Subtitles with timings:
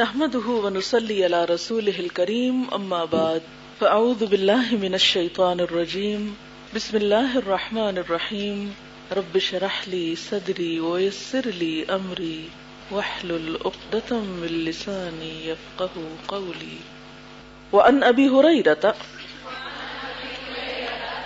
[0.00, 3.42] نحمده ونصلي على رسوله الكريم، أما بعد،
[3.80, 6.36] فأعوذ بالله من الشيطان الرجيم.
[6.74, 8.74] بسم الله الرحمن الرحيم.
[9.12, 12.48] رب شرح لي صدري ويسر لي أمري.
[12.90, 15.90] واحلل عقدة من لساني يفقه
[16.28, 16.78] قولي.
[17.72, 18.94] وأن أبي هريرة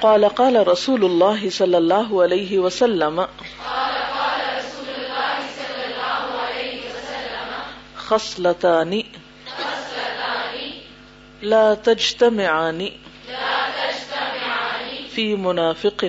[0.03, 3.84] قال قال رسول الله صلى الله عليه وسلم قال
[8.07, 9.03] خصلتان
[11.43, 12.89] لا تجتمعان
[15.15, 16.05] في منافق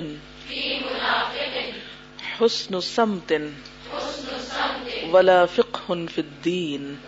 [2.38, 3.32] حسن سمت
[5.12, 6.98] ولا فقه في الدين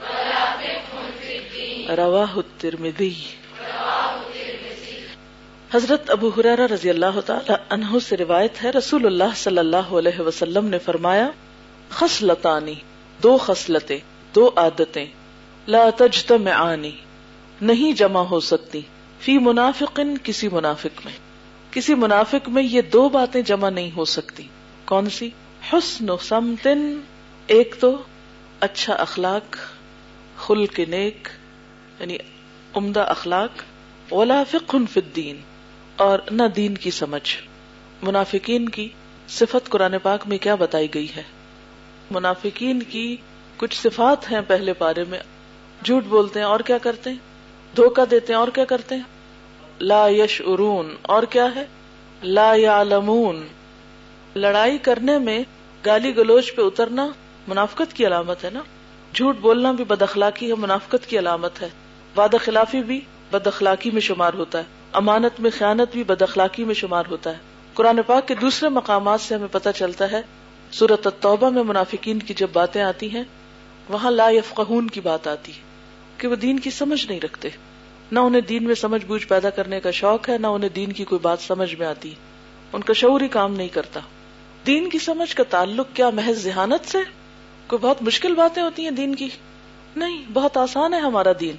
[1.88, 3.14] رواه الترمذي
[5.74, 10.20] حضرت ابو حرارہ رضی اللہ تعالی عنہ سے روایت ہے، رسول اللہ صلی اللہ علیہ
[10.20, 11.28] وسلم نے فرمایا،
[11.90, 12.74] خصلتانی،
[13.22, 13.98] دو خصلتیں۔
[14.34, 15.06] دو عادتیں،
[15.68, 16.90] لا تجتمعانی،
[17.60, 18.80] نہیں جمع ہو سکتی
[19.20, 21.12] فی منافق کسی منافق میں۔
[21.70, 24.42] کسی منافق میں یہ دو باتیں جمع نہیں ہو سکتی۔
[24.84, 25.30] کون سی؟
[25.72, 27.00] حسن سمتن،
[27.46, 28.02] ایک تو
[28.60, 29.56] اچھا اخلاق،
[30.38, 31.28] خلق نیک
[32.00, 32.16] یعنی
[32.74, 33.62] عمدہ اخلاق،
[34.12, 35.40] ولا فقہ فی الدین،
[35.96, 37.36] اور نہ دین کی سمجھ۔
[38.02, 38.88] منافقین کی
[39.28, 41.22] صفت قرآن پاک میں کیا بتائی گئی ہے؟
[42.10, 43.16] منافقین کی
[43.58, 45.18] کچھ صفات ہیں پہلے پارے میں،
[45.84, 47.16] جھوٹ بولتے ہیں اور کیا کرتے ہیں؟
[47.76, 49.02] دھوکا دیتے ہیں اور کیا کرتے ہیں؟
[49.80, 51.66] لا یش ارون اور کیا ہے؟
[52.22, 53.46] لا یعلمون۔
[54.36, 55.40] لڑائی کرنے میں
[55.86, 57.08] گالی گلوچ پہ اترنا
[57.48, 58.60] منافقت کی علامت ہے نا؟
[59.14, 61.68] جھوٹ بولنا بھی بد اخلاقی ہے، منافقت کی علامت ہے۔
[62.16, 66.64] وعدہ خلافی بھی بد اخلاقی میں شمار ہوتا ہے۔ امانت میں خیانت بھی بد اخلاقی
[66.64, 67.38] میں شمار ہوتا ہے۔
[67.74, 70.22] قرآن پاک کے دوسرے مقامات سے ہمیں پتہ چلتا ہے
[70.72, 73.24] سورت التوبہ میں منافقین کی جب باتیں آتی ہیں
[73.88, 75.58] وہاں لا یفقہون کی بات آتی ہے
[76.18, 77.48] کہ وہ دین کی سمجھ نہیں رکھتے۔
[78.12, 81.04] نہ انہیں دین میں سمجھ بوجھ پیدا کرنے کا شوق ہے، نہ انہیں دین کی
[81.04, 82.14] کوئی بات سمجھ میں آتی۔
[82.72, 84.00] ان کا شعور ہی کام نہیں کرتا۔
[84.66, 86.98] دین کی سمجھ کا تعلق کیا محض ذہانت سے؟
[87.66, 89.28] کوئی بہت مشکل باتیں ہوتی ہیں دین کی؟
[89.96, 91.56] نہیں، بہت آسان ہے ہمارا دین۔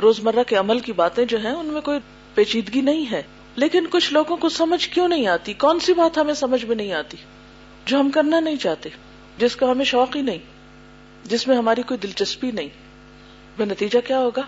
[0.00, 1.98] روزمرہ کے عمل کی باتیں جو ہیں، ان میں کوئی
[2.34, 3.22] پیچیدگی نہیں ہے۔
[3.56, 6.92] لیکن کچھ لوگوں کو سمجھ کیوں نہیں آتی؟ کون سی بات ہمیں سمجھ میں نہیں
[6.92, 7.16] آتی؟
[7.86, 8.88] جو ہم کرنا نہیں چاہتے،
[9.38, 10.38] جس کا ہمیں شوق ہی نہیں۔
[11.30, 12.68] جس میں ہماری کوئی دلچسپی نہیں۔
[13.58, 14.42] وہ نتیجہ کیا ہوگا؟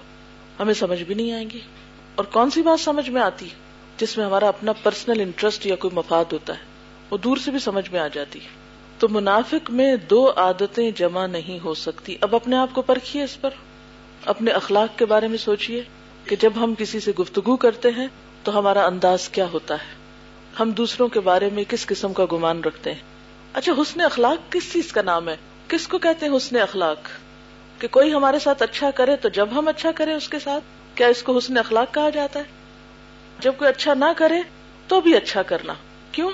[0.60, 1.60] ہمیں سمجھ بھی نہیں آئیں گی۔
[2.14, 3.48] اور کون سی بات سمجھ میں آتی؟
[3.96, 6.62] جس میں ہمارا اپنا پرسنل انٹرسٹ یا کوئی مفاد ہوتا ہے۔
[7.10, 8.40] وہ دور سے بھی سمجھ میں آ جاتی۔
[8.98, 13.40] تو منافق میں دو عادتیں جمع نہیں ہو سکتی۔ اب اپنے آپ کو پرکھیے اس
[13.40, 13.50] پر۔
[14.24, 15.84] اپنے اخلاق کے بارے میں سوچیے
[16.24, 18.06] کہ جب ہم کسی سے گفتگو کرتے ہیں
[18.42, 19.94] تو ہمارا انداز کیا ہوتا ہے؟
[20.60, 23.00] ہم دوسروں کے بارے میں کس قسم کا گمان رکھتے ہیں؟
[23.52, 25.36] اچھا حسن اخلاق کس چیز کا نام ہے؟
[25.72, 26.98] کس کو کہتے ہیں حسن اخلاق؟
[27.78, 30.64] کہ کوئی ہمارے ساتھ اچھا کرے تو جب ہم اچھا کریں اس کے ساتھ،
[30.98, 32.44] کیا اس کو حسن اخلاق کہا جاتا ہے؟
[33.38, 34.34] جب کوئی اچھا نہ کرے
[34.88, 35.72] تو بھی اچھا کرنا۔
[36.12, 36.30] کیوں؟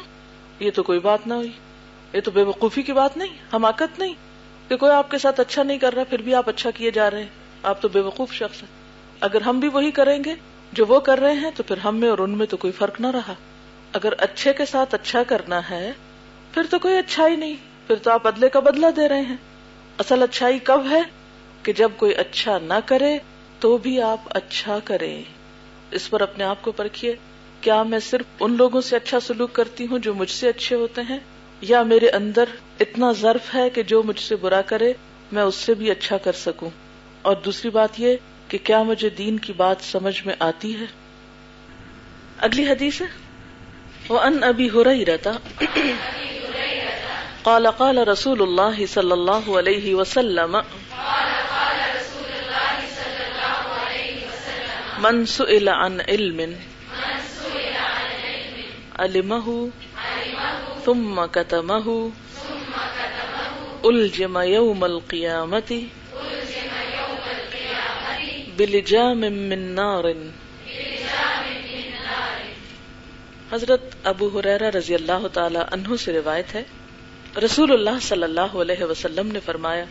[0.61, 1.51] یہ تو کوئی بات نہ ہوئی۔
[2.13, 4.15] یہ تو بے وقوفی کی بات نہیں، حماقت نہیں۔
[4.69, 7.11] کہ کوئی آپ کے ساتھ اچھا نہیں کر رہا، پھر بھی آپ اچھا کیے جا
[7.11, 7.31] رہے ہیں۔
[7.63, 8.71] آپ تو بے وقوف شخص ہیں۔
[9.21, 10.35] اگر ہم بھی وہی کریں گے،
[10.73, 13.01] جو وہ کر رہے ہیں، تو پھر ہم میں اور ان میں تو کوئی فرق
[13.01, 13.35] نہ رہا۔
[13.93, 15.93] اگر اچھے کے ساتھ اچھا کرنا ہے،
[16.55, 19.37] پھر تو کوئی اچھا ہی نہیں۔ پھر تو آپ بدلے کا بدلہ دے رہے ہیں۔
[19.99, 21.03] اصل اچھائی کب ہے
[21.63, 23.19] کہ جب کوئی اچھا نہ کرے
[23.61, 25.23] تو بھی آپ اچھا کریں۔
[25.91, 27.17] اس پر اپنے آپ کو پرکھیے۔
[27.61, 31.01] کیا میں صرف ان لوگوں سے اچھا سلوک کرتی ہوں جو مجھ سے اچھے ہوتے
[31.09, 31.19] ہیں؟
[31.61, 32.45] یا میرے اندر
[32.81, 34.93] اتنا ظرف ہے کہ جو مجھ سے برا کرے،
[35.33, 36.71] میں اس سے بھی اچھا کر سکوں؟
[37.23, 38.17] اور دوسری بات یہ
[38.49, 40.85] کہ کیا مجھے دین کی بات سمجھ میں آتی ہے؟
[42.39, 43.07] اگلی حدیث ہے۔
[44.09, 45.31] وہ ان ابھی ہو رہی رہتا
[47.49, 50.57] قال قال رسول اللہ صلی اللہ علیہ وسلم،
[54.99, 56.41] من سئل عن علم،
[58.99, 59.65] علمه،
[60.85, 62.09] ثم كتمه
[63.85, 65.73] الجم يوم القيامة،
[68.57, 70.05] بلجام من نار.
[73.53, 76.63] حضرت ابو حریرہ رضی اللہ تعالی عنہ سے روایت ہے
[77.45, 79.85] رسول اللہ صلی اللہ علیہ وسلم نے فرمایا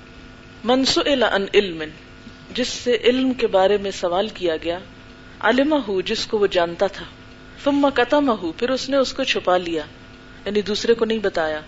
[0.63, 1.83] من سئل عن علم
[2.53, 4.79] جس سے علم کے بارے میں سوال کیا گیا
[5.39, 7.05] علمہ جس کو وہ جانتا تھا
[7.63, 9.81] ثم قتمہ پھر اس نے اس کو چھپا لیا
[10.45, 11.61] یعنی دوسرے کو نہیں بتایا۔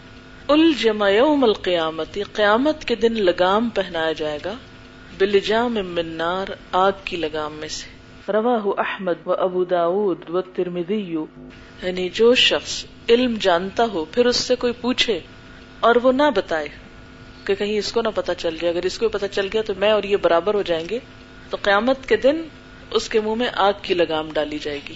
[0.47, 4.53] الجم یوم القیامت قیامت کے دن لگام پہنایا جائے گا
[5.17, 11.15] بلجام من نار آگ کی لگام میں سے۔ رواہ احمد و ابو داود و ترمدی
[11.83, 15.19] یعنی جو شخص علم جانتا ہو پھر اس سے کوئی پوچھے۔
[15.79, 16.67] اور وہ نہ بتائے
[17.45, 19.73] کہ کہیں اس کو نہ پتا چل جائے۔ اگر اس کو پتا چل گیا تو
[19.77, 20.99] میں اور یہ برابر ہو جائیں گے
[21.49, 22.41] تو قیامت کے دن
[22.91, 24.93] اس کے منہ میں آگ کی لگام ڈالی جائے گی۔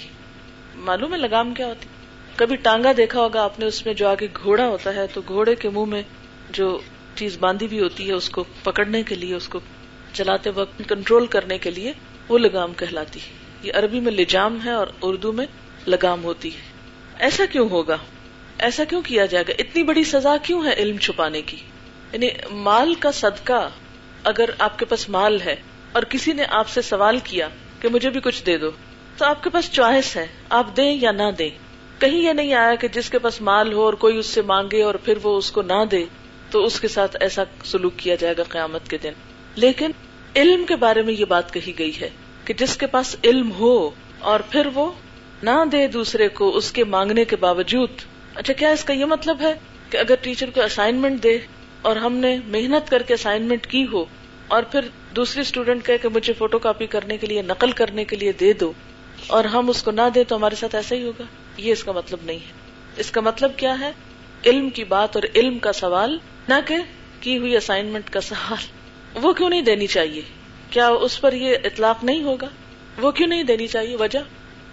[0.76, 1.88] معلوم ہے لگام کیا ہوتی۔
[2.36, 5.56] کبھی ٹانگا دیکھا ہوگا آپ نے اس میں جو آگے گھوڑا ہوتا ہے تو گھوڑے
[5.56, 6.02] کے منہ میں
[6.50, 6.80] جو
[7.16, 9.60] چیز باندھی بھی ہوتی ہے اس کو پکڑنے کے لیے، اس کو
[10.14, 11.94] چلاتے وقت کنٹرول کرنے کے لیے
[12.30, 13.34] وہ لگام کہلاتی۔ ہے
[13.64, 15.46] یہ عربی میں لجام ہے اور اردو میں
[15.88, 16.62] لگام ہوتی ہے۔
[17.20, 17.98] ایسا کیوں ہوگا؟
[18.58, 21.58] ایسا کیوں کیا جائے گا؟ اتنی بڑی سزا کیوں ہے علم چھپانے کی؟
[22.14, 23.70] یعنی مال کا صدقہ
[24.24, 25.56] اگر آپ کے پاس مال ہے
[25.92, 27.50] اور کسی نے آپ سے سوال کیا
[27.82, 28.72] کہ مجھے بھی کچھ دے دو،
[29.18, 31.50] تو آپ کے پاس چوائس ہے، آپ دیں یا نہ دیں۔
[32.00, 34.84] کہیں یہ نہیں آیا کہ جس کے پاس مال ہو اور کوئی اس سے مانگے
[34.84, 36.06] اور پھر وہ اس کو نہ دے،
[36.50, 39.12] تو اس کے ساتھ ایسا سلوک کیا جائے گا قیامت کے دن۔
[39.56, 39.92] لیکن
[40.36, 42.10] علم کے بارے میں یہ بات کہی گئی ہے
[42.46, 43.90] کہ جس کے پاس علم ہو
[44.20, 44.92] اور پھر وہ
[45.44, 47.90] نہ دے دوسرے کو اس کے مانگنے کے باوجود
[48.36, 49.54] اچھا کیا اس کا یہ مطلب ہے
[49.90, 51.38] کہ اگر ٹیچر کو اسائنمنٹ دے
[51.82, 54.06] اور ہم نے محنت کر کے اسائنمنٹ کی ہو
[54.48, 54.82] اور پھر
[55.16, 58.74] دوسری اسٹوڈینٹ کہ مجھے فوٹو کاپی کرنے کے لیے، نقل کرنے کے لیے دے دو
[59.28, 61.24] اور ہم اس کو نہ دے تو ہمارے ساتھ ایسا ہی ہوگا؟
[61.58, 62.52] یہ اس کا مطلب نہیں ہے۔
[62.98, 63.92] اس کا مطلب کیا ہے؟
[64.46, 66.18] علم کی بات اور علم کا سوال،
[66.50, 66.76] نہ کہ
[67.20, 68.66] کی ہوئی اسائنمنٹ کا سوال۔
[69.26, 70.22] وہ کیوں نہیں دینی چاہیے؟
[70.70, 72.48] کیا اس پر یہ اطلاق نہیں ہوگا؟
[73.02, 74.20] وہ کیوں نہیں دینی چاہیے؟ وجہ؟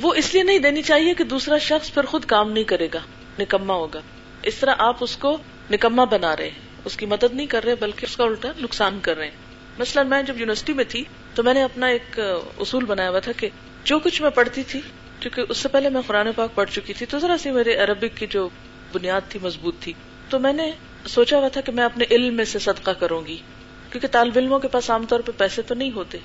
[0.03, 2.99] وہ اس لیے نہیں دینی چاہیے کہ دوسرا شخص پھر خود کام نہیں کرے گا۔
[3.41, 4.01] نکما ہوگا۔
[4.43, 5.39] اس طرح آپ اس کو
[5.71, 6.51] نکما بنا رہے
[6.85, 9.37] اس کی مدد نہیں کر رہے، بلکہ اس کا الٹا نقصان کر رہے ہیں۔
[9.79, 11.05] مثلاً میں جب یونیورسٹی میں تھی،
[11.35, 12.21] تو میں نے اپنا ایک
[12.59, 13.49] اصول بنایا ہوا تھا کہ
[13.85, 14.81] جو کچھ میں پڑھتی تھی،
[15.21, 18.17] کیونکہ اس سے پہلے میں قرآن پاک پڑھ چکی تھی، تو ذرا سی میرے عربک
[18.17, 18.49] کی جو
[18.93, 19.93] بنیاد تھی، مضبوط تھی۔
[20.29, 20.71] تو میں نے
[21.07, 23.37] سوچا ہوا تھا کہ میں اپنے علم میں سے صدقہ کروں گی،
[23.91, 26.19] کیونکہ طالب علموں کے پاس عام طور پہ پیسے تو نہیں ہوتے۔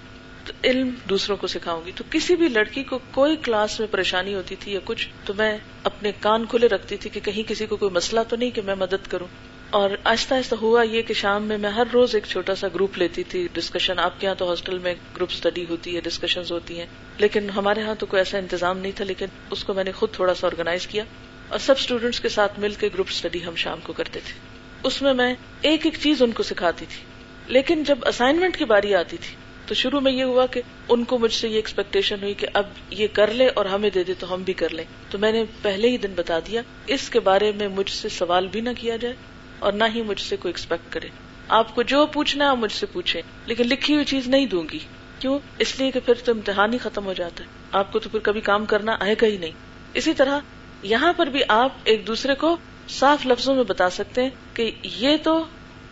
[0.65, 4.55] علم دوسروں کو سکھاؤں گی۔ تو کسی بھی لڑکی کو کوئی کلاس میں پریشانی ہوتی
[4.55, 7.91] تھی یا کچھ، تو میں اپنے کان کھلے رکھتی تھی کہ کہیں کسی کو کوئی
[7.91, 9.27] مسئلہ تو نہیں کہ میں مدد کروں۔
[9.69, 12.97] اور آہستہ آہستہ ہوا یہ کہ شام میں میں ہر روز ایک چھوٹا سا گروپ
[12.97, 16.79] لیتی تھی۔ ڈسکشن، آپ کے یہاں تو ہاسٹل میں گروپ اسٹڈی ہوتی ہے ڈسکشن ہوتی
[16.79, 16.85] ہیں۔
[17.17, 20.11] لیکن ہمارے یہاں تو کوئی ایسا انتظام نہیں تھا، لیکن اس کو میں نے خود
[20.11, 21.03] تھوڑا سا آرگنائز کیا۔
[21.49, 24.39] اور سب اسٹوڈینٹس کے ساتھ مل کے گروپ اسٹڈی ہم شام کو کرتے تھے۔
[24.83, 27.03] اس میں میں ایک ایک چیز ان کو سکھاتی تھی۔
[27.47, 31.17] لیکن جب اسائنمنٹ کی باری آتی تھی تو شروع میں یہ ہوا کہ ان کو
[31.17, 34.33] مجھ سے یہ ایکسپیکٹیشن ہوئی کہ اب یہ کر لے اور ہمیں دے دے تو
[34.33, 37.51] ہم بھی کر لیں۔ تو میں نے پہلے ہی دن بتا دیا، اس کے بارے
[37.51, 39.15] میں مجھ سے سوال بھی نہ کیا جائے
[39.59, 41.07] اور نہ ہی مجھ سے کوئی ایکسپیکٹ کرے۔
[41.47, 44.79] آپ کو جو پوچھنا ہے مجھ سے پوچھے لیکن لکھی ہوئی چیز نہیں دوں گی۔
[45.19, 48.09] کیوں؟ اس لیے کہ پھر تو امتحان ہی ختم ہو جاتا ہے۔ آپ کو تو
[48.09, 49.51] پھر کبھی کام کرنا آئے گا ہی نہیں۔
[49.93, 50.39] اسی طرح
[50.83, 52.57] یہاں پر بھی آپ ایک دوسرے کو
[52.89, 55.45] صاف لفظوں میں بتا سکتے ہیں کہ یہ تو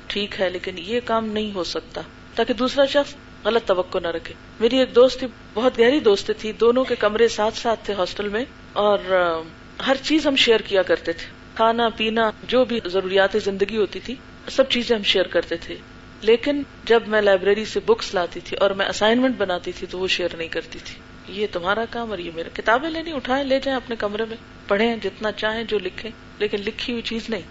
[0.07, 2.01] ٹھیک ہے، لیکن یہ کام نہیں ہو سکتا،
[2.35, 6.51] تاکہ دوسرا شخص غلط توقع نہ رکھے۔ میری ایک دوست تھی، بہت گہری دوست تھی،
[6.51, 8.99] دونوں کے کمرے ساتھ ساتھ تھے ہاسٹل میں اور
[9.87, 11.25] ہر چیز ہم شیئر کیا کرتے تھے۔
[11.55, 14.15] کھانا، پینا، جو بھی ضروریات زندگی ہوتی تھی،
[14.51, 15.75] سب چیزیں ہم شیئر کرتے تھے۔
[16.21, 20.07] لیکن جب میں لائبریری سے بکس لاتی تھی اور میں اسائنمنٹ بناتی تھی تو وہ
[20.07, 21.01] شیئر نہیں کرتی تھی۔
[21.41, 24.37] یہ تمہارا کام اور یہ میرا۔ کتابیں لینی اٹھائیں، لے جائیں اپنے کمرے میں۔
[24.67, 27.41] پڑھیں جتنا چاہیں، جو لکھیں، لیکن لکھی ہوئی چیز نہیں۔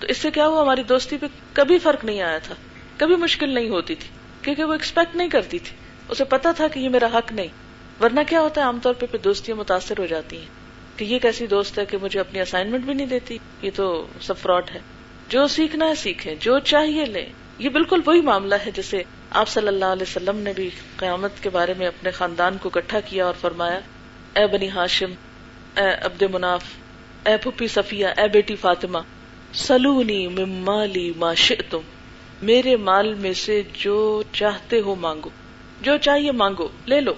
[0.00, 2.54] تو اس سے کیا ہوا، ہماری دوستی پہ کبھی فرق نہیں آیا تھا۔
[2.96, 4.15] کبھی مشکل نہیں ہوتی تھی۔
[4.46, 5.76] کیونکہ وہ ایکسپیکٹ نہیں کرتی تھی۔
[6.08, 7.48] اسے پتا تھا کہ یہ میرا حق نہیں۔
[8.00, 10.46] ورنہ کیا ہوتا ہے؟ عام طور پہ دوستیاں متاثر ہو جاتی ہیں۔
[10.96, 14.38] کہ یہ کیسی دوست ہے کہ مجھے اپنی اسائنمنٹ بھی نہیں دیتی۔ یہ تو سب
[14.38, 14.78] فراڈ ہے۔
[15.28, 17.26] جو سیکھنا ہے سیکھیں جو چاہیے لیں
[17.58, 21.50] یہ بالکل وہی معاملہ ہے جسے آپ صلی اللہ علیہ وسلم نے بھی قیامت کے
[21.50, 23.80] بارے میں اپنے خاندان کو اکٹھا کیا اور فرمایا،
[24.36, 25.12] اے بنی ہاشم،
[25.76, 26.64] اے عبد مناف،
[27.26, 28.98] اے پھپھی صفیہ، اے بیٹی فاطمہ،
[29.52, 31.80] سلونی ممالی ما شئتم۔
[32.42, 35.30] میرے مال میں سے جو چاہتے ہو مانگو،
[35.80, 37.12] جو چاہیے مانگو، لے لو۔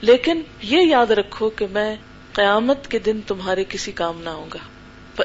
[0.00, 1.96] لیکن یہ یاد رکھو کہ میں
[2.32, 4.58] قیامت کے دن تمہارے کسی کام نہ ہوں گا۔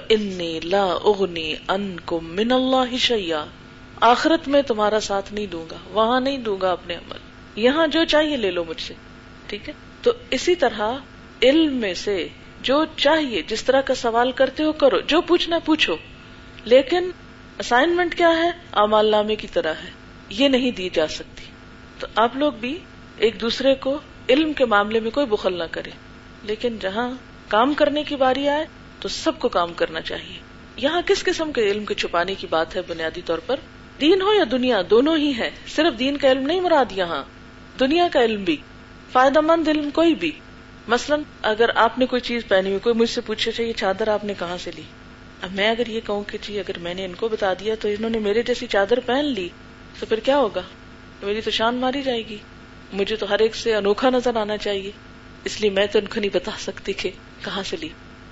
[0.10, 3.46] انی لا اغنی ان کو من اللہ شیا
[4.02, 7.18] آخرت میں تمہارا ساتھ نہیں دوں گا، وہاں نہیں دوں گا اپنے عمل۔
[7.56, 8.94] یہاں جو چاہیے لے لو مجھ سے،
[9.48, 10.92] ٹھیک ہے؟ تو اسی طرح
[11.42, 12.28] علم میں سے
[12.62, 15.96] جو چاہیے، جس طرح کا سوال کرتے ہو کرو، جو پوچھنا پوچھو۔
[16.66, 17.10] لیکن
[17.59, 19.89] اسائنمنٹ کیا ہے؟ امال نامے کی طرح ہے۔
[20.29, 21.45] یہ نہیں دی جا سکتی۔
[22.00, 22.79] تو آپ لوگ بھی
[23.17, 23.97] ایک دوسرے کو
[24.29, 25.89] علم کے معاملے میں کوئی بخل نہ کرے
[26.43, 27.09] لیکن جہاں
[27.47, 28.65] کام کرنے کی باری آئے،
[29.00, 30.39] تو سب کو کام کرنا چاہیے۔
[30.75, 33.55] یہاں کس قسم کے علم کے چھپانے کی بات ہے بنیادی طور پر؟
[34.01, 37.24] دین ہو یا دنیا، دونوں ہی ہے صرف دین کا علم نہیں مراد یہاں۔
[37.79, 38.57] دنیا کا علم بھی۔
[39.12, 40.31] فائدہ مند علم کوئی بھی۔
[40.88, 44.24] مثلاً اگر آپ نے کوئی چیز پہنی ہوئی، کوئی مجھ سے پوچھے چاہیے، چادر آپ
[44.24, 44.81] نے کہاں سے لی؟
[45.42, 47.88] اب میں اگر یہ کہوں کہ جی اگر میں نے ان کو بتا دیا تو
[47.88, 49.50] انہوں نے میرے جیسی چادر پہن لی،
[50.00, 50.62] تو پھر کیا ہوگا؟
[51.22, 52.38] میری تو شان ماری جائے گی۔
[52.94, 54.92] مجھے تو ہر ایک سے انوکھا نظر آنا چاہیے۔
[55.44, 57.12] اس لیے میں تو ان کو نہیں بتا سکتی کہ
[57.42, 57.89] کہاں سے لی۔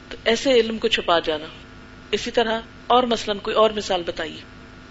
[0.10, 1.46] تو ایسے علم کو چھپا جانا۔
[2.12, 4.42] اسی طرح اور مثلاً کوئی اور مثال بتائیے۔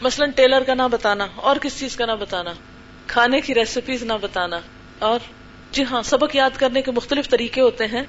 [0.01, 2.53] مثلاً ٹیلر کا نہ بتانا، اور کس چیز کا نہ بتانا۔
[3.07, 4.61] کھانے کی ریسیپیز نہ بتانا۔
[4.99, 5.19] اور
[5.71, 8.03] جی ہاں سبق یاد کرنے کے مختلف طریقے ہوتے ہیں۔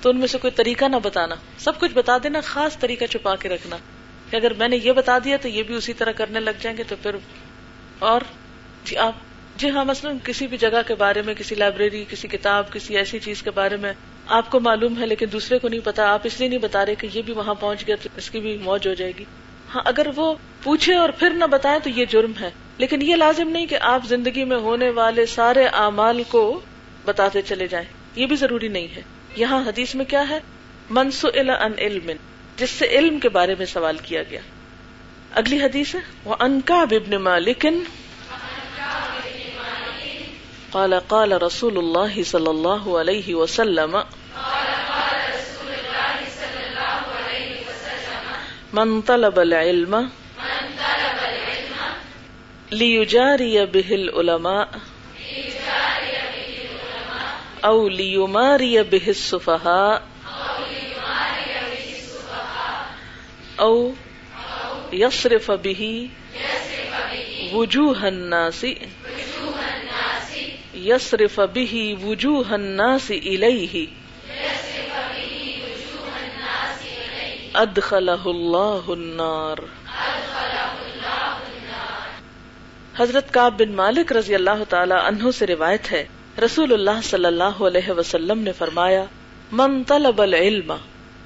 [0.00, 3.36] تو ان میں سے کوئی طریقہ نہ بتانا۔ سب کچھ بتا دینا، خاص طریقہ چھپا
[3.36, 3.76] کے رکھنا۔
[4.30, 6.78] کہ اگر میں نے یہ بتا دیا تو یہ بھی اسی طرح کرنے لگ جائیں
[6.78, 7.16] گے تو پھر
[7.98, 8.20] اور۔
[8.84, 9.12] جی آپ
[9.56, 13.18] جی ہاں مثلاً کسی بھی جگہ کے بارے میں، کسی لائبریری، کسی کتاب، کسی ایسی
[13.18, 13.92] چیز کے بارے میں
[14.26, 16.94] آپ کو معلوم ہے، لیکن دوسرے کو نہیں پتا، آپ اس لیے نہیں بتا رہے
[16.94, 19.24] کہ یہ بھی وہاں پہنچ گیا تو اس کی بھی موج ہو جائے گی۔
[19.74, 23.48] ہاں اگر وہ پوچھے اور پھر نہ بتائے تو یہ جرم ہے۔ لیکن یہ لازم
[23.48, 26.60] نہیں کہ آپ زندگی میں ہونے والے سارے اعمال کو
[27.04, 29.02] بتاتے چلے جائیں۔ یہ بھی ضروری نہیں ہے۔
[29.36, 30.40] یہاں حدیث میں کیا ہے؟
[30.90, 32.10] منسو ان علم،
[32.56, 34.40] جس سے علم کے بارے میں سوال کیا گیا۔
[35.34, 37.82] اگلی حدیث ہے وہ انکا ببن مالکن
[40.70, 43.96] قال قال رسول اللہ صلی اللہ علیہ وسلم
[48.72, 49.96] من طلب العلم
[52.72, 54.64] ليجاري به العلماء
[57.60, 60.02] او ليماري به السفهاء
[63.56, 63.92] او
[64.92, 66.08] يصرف به
[67.52, 68.64] وجوه الناس.
[70.74, 73.86] يصرف به وجوه الناس إليه
[77.54, 79.56] ادخلہ اللہ النار.
[82.98, 86.06] حضرت کاب بن مالک رضی اللہ تعالی عنہ سے روایت ہے
[86.38, 89.04] رسول اللہ صلی اللہ علیہ وسلم نے فرمایا،
[89.52, 90.72] من طلب العلم،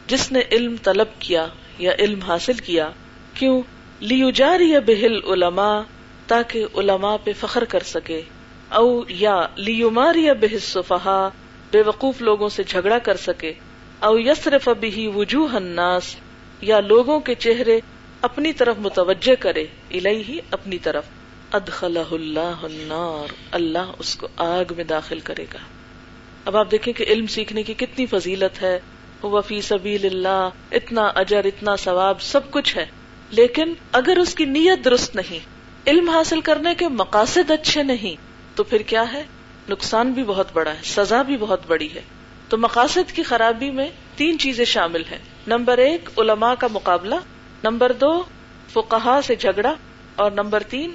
[0.06, 1.46] جس نے علم طلب کیا
[1.78, 2.90] یا علم حاصل کیا،
[3.34, 3.62] کیوں؟
[4.00, 5.80] لیجاری بہل علماء
[6.26, 8.22] تاکہ علماء پہ فخر کر سکے۔
[8.68, 11.28] او، یا لیماری بہ صفحا
[11.70, 13.52] بے وقوف لوگوں سے جھگڑا کر سکے۔
[14.00, 16.16] او یسرف بھی وجوہ الناس،
[16.60, 17.80] یا لوگوں کے چہرے
[18.20, 21.04] اپنی طرف متوجہ کرے الہی اپنی طرف۔
[21.54, 25.58] ادخلہ اللہ النار، اللہ اس کو آگ میں داخل کرے گا۔
[26.44, 28.80] اب آپ دیکھیں کہ علم سیکھنے کی کتنی فضیلت ہے۔
[29.22, 32.86] وفی سبیل اللہ اتنا اجر، اتنا ثواب، سب کچھ ہے۔
[33.30, 35.38] لیکن اگر اس کی نیت درست نہیں،
[35.86, 38.14] علم حاصل کرنے کے مقاصد اچھے نہیں،
[38.56, 39.22] تو پھر کیا ہے؟
[39.68, 42.02] نقصان بھی بہت بڑا ہے، سزا بھی بہت بڑی ہے۔
[42.48, 47.14] تو مقاصد کی خرابی میں تین چیزیں شامل ہیں۔ نمبر ایک، علماء کا مقابلہ۔
[47.64, 48.22] نمبر دو
[48.72, 49.74] فقہا سے جھگڑا۔
[50.16, 50.94] اور نمبر تین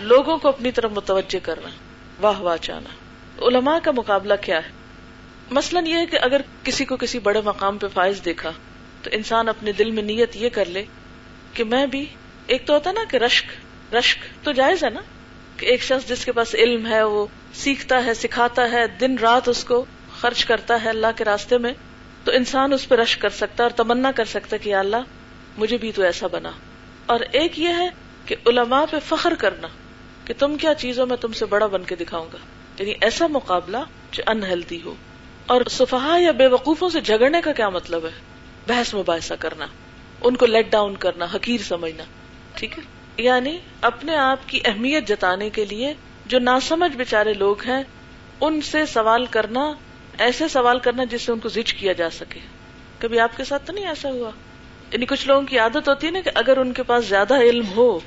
[0.00, 1.68] لوگوں کو اپنی طرف متوجہ کرنا،
[2.20, 2.88] واہ واہ چانا
[3.46, 4.70] علماء کا مقابلہ کیا ہے؟
[5.50, 8.50] مثلاً یہ ہے کہ اگر کسی کو کسی بڑے مقام پہ فائز دیکھا،
[9.02, 10.84] تو انسان اپنے دل میں نیت یہ کر لے
[11.54, 12.06] کہ میں بھی،
[12.46, 13.46] ایک تو ہوتا نا کہ رشک
[13.94, 15.00] رشک تو جائز ہے نا؟
[15.56, 19.48] کہ ایک شخص جس کے پاس علم ہے، وہ سیکھتا ہے، سکھاتا ہے، دن رات
[19.48, 19.84] اس کو
[20.20, 21.72] خرچ کرتا ہے اللہ کے راستے میں،
[22.24, 24.96] تو انسان اس پہ رش کر سکتا ہے اور تمنا کر سکتا ہے کہ اللہ،
[25.58, 26.50] مجھے بھی تو ایسا بنا۔
[27.06, 27.88] اور ایک یہ ہے
[28.26, 29.68] کہ علماء پہ فخر کرنا۔
[30.24, 32.38] کہ تم کیا چیزوں میں تم سے بڑا بن کے دکھاؤں گا؟
[32.78, 33.76] یعنی ایسا مقابلہ
[34.12, 34.94] جو انہیلدی ہو۔
[35.46, 38.10] اور صفحا یا بے وقوفوں سے جھگڑنے کا کیا مطلب ہے؟
[38.66, 39.66] بحث مباحثہ کرنا،
[40.20, 42.04] ان کو لیٹ ڈاؤن کرنا، حقیر سمجھنا،
[42.54, 42.82] ٹھیک ہے؟
[43.16, 45.94] یعنی اپنے آپ کی اہمیت جتانے کے لیے
[46.26, 47.82] جو ناسمجھ بےچارے لوگ ہیں،
[48.40, 49.72] ان سے سوال کرنا،
[50.18, 52.40] ایسے سوال کرنا جس سے ان کو زچ کیا جا سکے۔
[52.98, 54.30] کبھی آپ کے ساتھ تو نہیں ایسا ہوا؟
[54.92, 57.64] یعنی کچھ لوگوں کی عادت ہوتی ہے نا کہ اگر ان کے پاس زیادہ علم
[57.76, 58.00] ہو،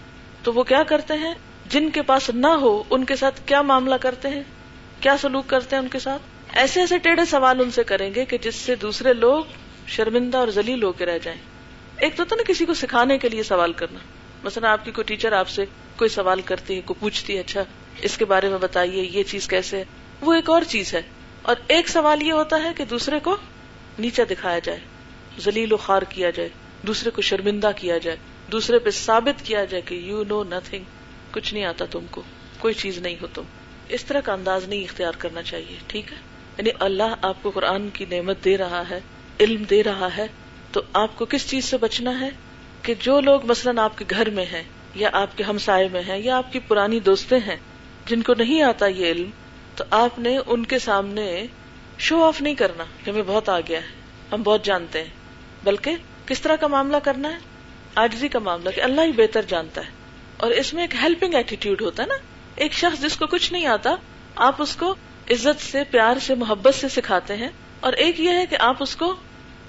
[0.43, 1.33] تو وہ کیا کرتے ہیں؟
[1.69, 4.43] جن کے پاس نہ ہو، ان کے ساتھ کیا معاملہ کرتے ہیں؟
[4.99, 6.21] کیا سلوک کرتے ہیں ان کے ساتھ؟
[6.57, 9.43] ایسے ایسے ٹیڑھے سوال ان سے کریں گے کہ جس سے دوسرے لوگ
[9.87, 11.39] شرمندہ اور ذلیل ہو کے رہ جائیں۔
[11.97, 13.99] ایک تو نا کسی کو سکھانے کے لیے سوال کرنا۔
[14.43, 15.65] مثلا آپ کی کوئی ٹیچر آپ سے
[15.97, 17.63] کوئی سوال کرتی ہے، کوئی پوچھتی ہے اچھا
[18.01, 19.83] اس کے بارے میں بتائیے، یہ چیز کیسے
[20.21, 21.01] وہ ایک اور چیز ہے۔
[21.41, 23.37] اور ایک سوال یہ ہوتا ہے کہ دوسرے کو
[23.99, 24.79] نیچا دکھایا جائے
[25.39, 26.49] زلیل و خار کیا جائے،
[26.81, 28.17] دوسرے کو شرمندہ کیا جائے،
[28.51, 30.83] دوسرے پہ ثابت کیا جائے کہ یو نو نتھنگ
[31.37, 32.21] کچھ نہیں آتا تم کو،
[32.59, 33.41] کوئی چیز نہیں ہو تم۔
[33.89, 36.17] اس طرح کا انداز نہیں اختیار کرنا چاہیے، ٹھیک ہے؟
[36.57, 38.99] یعنی اللہ آپ کو قرآن کی نعمت دے رہا ہے،
[39.39, 40.27] علم دے رہا ہے،
[40.71, 42.29] تو آپ کو کس چیز سے بچنا ہے؟
[42.81, 44.63] کہ جو لوگ مثلاً آپ کے گھر میں ہیں،
[44.95, 47.57] یا آپ کے ہمسائے میں ہیں، یا آپ کی پرانی دوستیں ہیں،
[48.05, 49.29] جن کو نہیں آتا یہ علم،
[49.75, 51.45] تو آپ نے ان کے سامنے
[51.97, 53.87] شو آف نہیں کرنا کہ ہمیں بہت آ گیا ہے۔
[54.31, 55.11] ہم بہت جانتے ہیں۔
[55.63, 55.91] بلکہ
[56.25, 57.37] کس طرح کا معاملہ کرنا ہے؟
[57.95, 59.96] آجزی کا معاملہ، کہ اللہ ہی بہتر جانتا ہے۔
[60.37, 62.13] اور اس میں ایک ہیلپنگ ایٹیٹیوڈ ہوتا ہے نا۔
[62.55, 63.95] ایک شخص جس کو کچھ نہیں آتا،
[64.35, 64.95] آپ اس کو
[65.29, 68.95] عزت سے، پیار سے، محبت سے سکھاتے ہیں۔ اور ایک یہ ہے کہ آپ اس
[68.95, 69.15] کو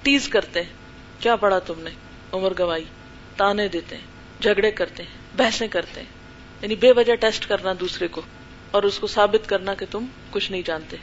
[0.01, 0.73] ٹیز کرتے ہیں۔
[1.19, 1.89] کیا پڑھا تم نے؟
[2.31, 2.83] عمر گوائی
[3.37, 4.03] تانے دیتے ہیں،
[4.41, 6.07] جھگڑے کرتے ہیں، بحثیں کرتے ہیں۔
[6.61, 8.21] یعنی بے وجہ ٹیسٹ کرنا دوسرے کو۔
[8.71, 10.97] اور اس کو ثابت کرنا کہ تم کچھ نہیں جانتے۔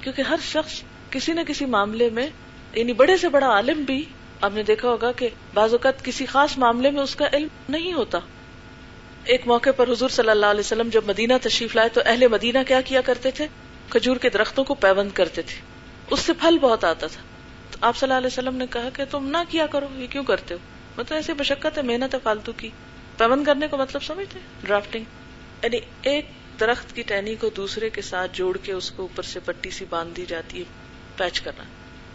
[0.00, 2.28] کیونکہ ہر شخص کسی نہ کسی معاملے میں
[2.74, 4.04] یعنی بڑے سے بڑا عالم بھی،
[4.40, 7.92] آپ نے دیکھا ہوگا کہ بعض اوقات کسی خاص معاملے میں اس کا علم نہیں
[7.92, 8.18] ہوتا۔
[9.26, 12.58] ایک موقع پر حضور صلی اللہ علیہ وسلم جب مدینہ تشریف لائے تو اہل مدینہ
[12.66, 13.46] کیا کیا کرتے تھے؟
[13.88, 15.60] کھجور کے درختوں کو پیوند کرتے تھے۔
[16.10, 17.22] اس سے پھل بہت آتا تھا۔
[17.70, 20.24] تو آپ صلی اللہ علیہ وسلم نے کہا کہ تم نہ کیا کرو، یہ کیوں
[20.24, 20.58] کرتے ہو؟
[20.96, 22.70] مطلب ایسی مشقت ہے، محنت ہے، فالتو کی۔
[23.16, 25.04] پیوند کرنے کو مطلب سمجھتے ڈرافٹنگ
[25.62, 26.26] یعنی ایک
[26.60, 29.84] درخت کی ٹہنی کو دوسرے کے ساتھ جوڑ کے اس کو اوپر سے پٹی سی
[29.90, 30.64] باندھ دی جاتی ہے
[31.16, 31.64] پیچ کرنا۔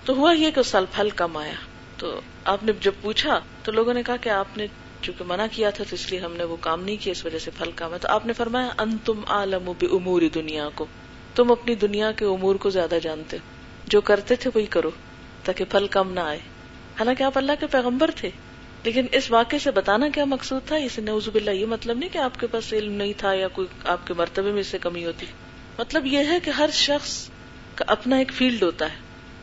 [0.06, 1.54] تو ہوا یہ کہ اس سال پھل کم آیا۔
[1.98, 4.68] تو آپ نے جب پوچھا تو لوگوں نے کہا کہ آپ نے
[5.02, 7.40] چونکہ منع کیا تھا تو اس لیے ہم نے وہ کام نہیں کیا، اس وجہ
[7.40, 10.86] سے پھل کام ہے تو آپ نے فرمایا ان تم عالم امور دنیا کو
[11.36, 13.38] تم اپنی دنیا کے امور کو زیادہ جانتے۔
[13.86, 14.92] جو کرتے تھے وہی کرو،
[15.44, 16.40] تاکہ پھل کم نہ آئے۔
[17.00, 18.30] حالانکہ آپ اللہ کے پیغمبر تھے۔
[18.84, 22.18] لیکن اس واقعے سے بتانا کیا مقصود تھا؟ اس نوز باللہ، یہ مطلب نہیں کہ
[22.18, 25.06] آپ کے پاس علم نہیں تھا یا کوئی آپ کے مرتبے میں اس سے کمی
[25.06, 25.26] ہوتی۔
[25.78, 27.30] مطلب یہ ہے کہ ہر شخص
[27.76, 28.98] کا اپنا ایک فیلڈ ہوتا ہے۔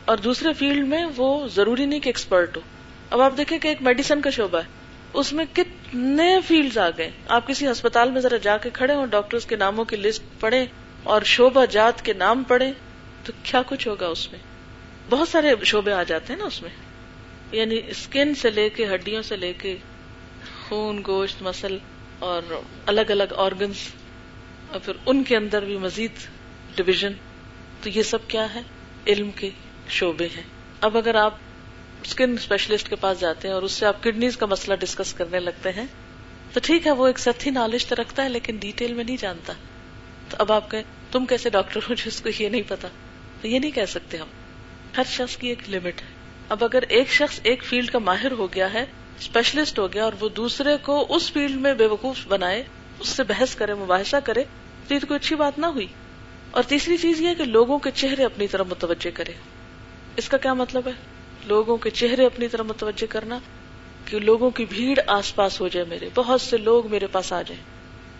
[0.05, 2.61] اور دوسرے فیلڈ میں وہ ضروری نہیں کہ ایکسپرٹ ہو۔
[3.09, 4.78] اب آپ دیکھیں کہ ایک میڈیسن کا شعبہ ہے۔
[5.13, 9.07] اس میں کتنے فیلڈ آ گئے؟ آپ کسی ہسپتال میں ذرا جا کے کھڑے ہوں
[9.07, 10.65] ڈاکٹرز کے ناموں کی لسٹ پڑھیں
[11.03, 12.73] اور شعبہ جات کے نام پڑھیں،
[13.23, 14.39] تو کیا کچھ ہوگا اس میں؟
[15.09, 16.69] بہت سارے شعبے آ جاتے ہیں نا اس میں۔
[17.51, 19.77] یعنی اسکن سے لے کے ہڈیوں سے لے کے
[20.69, 21.77] خون، گوشت، مسل
[22.19, 22.41] اور
[22.85, 23.75] الگ الگ آرگنس
[24.71, 26.11] اور پھر ان کے اندر بھی مزید
[26.75, 27.11] ڈویژن
[27.83, 28.61] تو یہ سب کیا ہے؟
[29.07, 29.49] علم کے
[29.89, 30.43] شعبے ہیں۔
[30.81, 31.33] اب اگر آپ
[32.03, 35.39] اسکن اسپیشلسٹ کے پاس جاتے ہیں اور اس سے آپ کڈنیز کا مسئلہ ڈسکس کرنے
[35.39, 35.85] لگتے ہیں۔
[36.53, 39.53] تو ٹھیک ہے، وہ ایک ستی نالج تو رکھتا ہے، لیکن ڈیٹیل میں نہیں جانتا۔
[40.29, 42.87] تو اب آپ کہیں تم کیسے ڈاکٹر ہو جس کو یہ نہیں پتا؟
[43.41, 44.27] تو یہ نہیں کہہ سکتے ہم۔
[44.97, 46.07] ہر شخص کی ایک لمٹ ہے۔
[46.49, 48.85] اب اگر ایک شخص ایک فیلڈ کا ماہر ہو گیا ہے
[49.19, 52.63] اسپیشلسٹ ہو گیا اور وہ دوسرے کو اس فیلڈ میں بے وقوف بنائے،
[52.99, 54.43] اس سے بحث کرے، مباحثہ کرے،
[54.87, 55.87] تو یہ تو کوئی اچھی بات نہ ہوئی۔
[56.51, 59.31] اور تیسری چیز یہ کہ لوگوں کے چہرے اپنی طرف متوجہ کرے۔
[60.17, 63.39] اس کا کیا مطلب ہے؟ لوگوں کے چہرے اپنی طرف متوجہ کرنا
[64.05, 67.41] کہ لوگوں کی بھیڑ آس پاس ہو جائے میرے، بہت سے لوگ میرے پاس آ
[67.41, 67.63] جائیں۔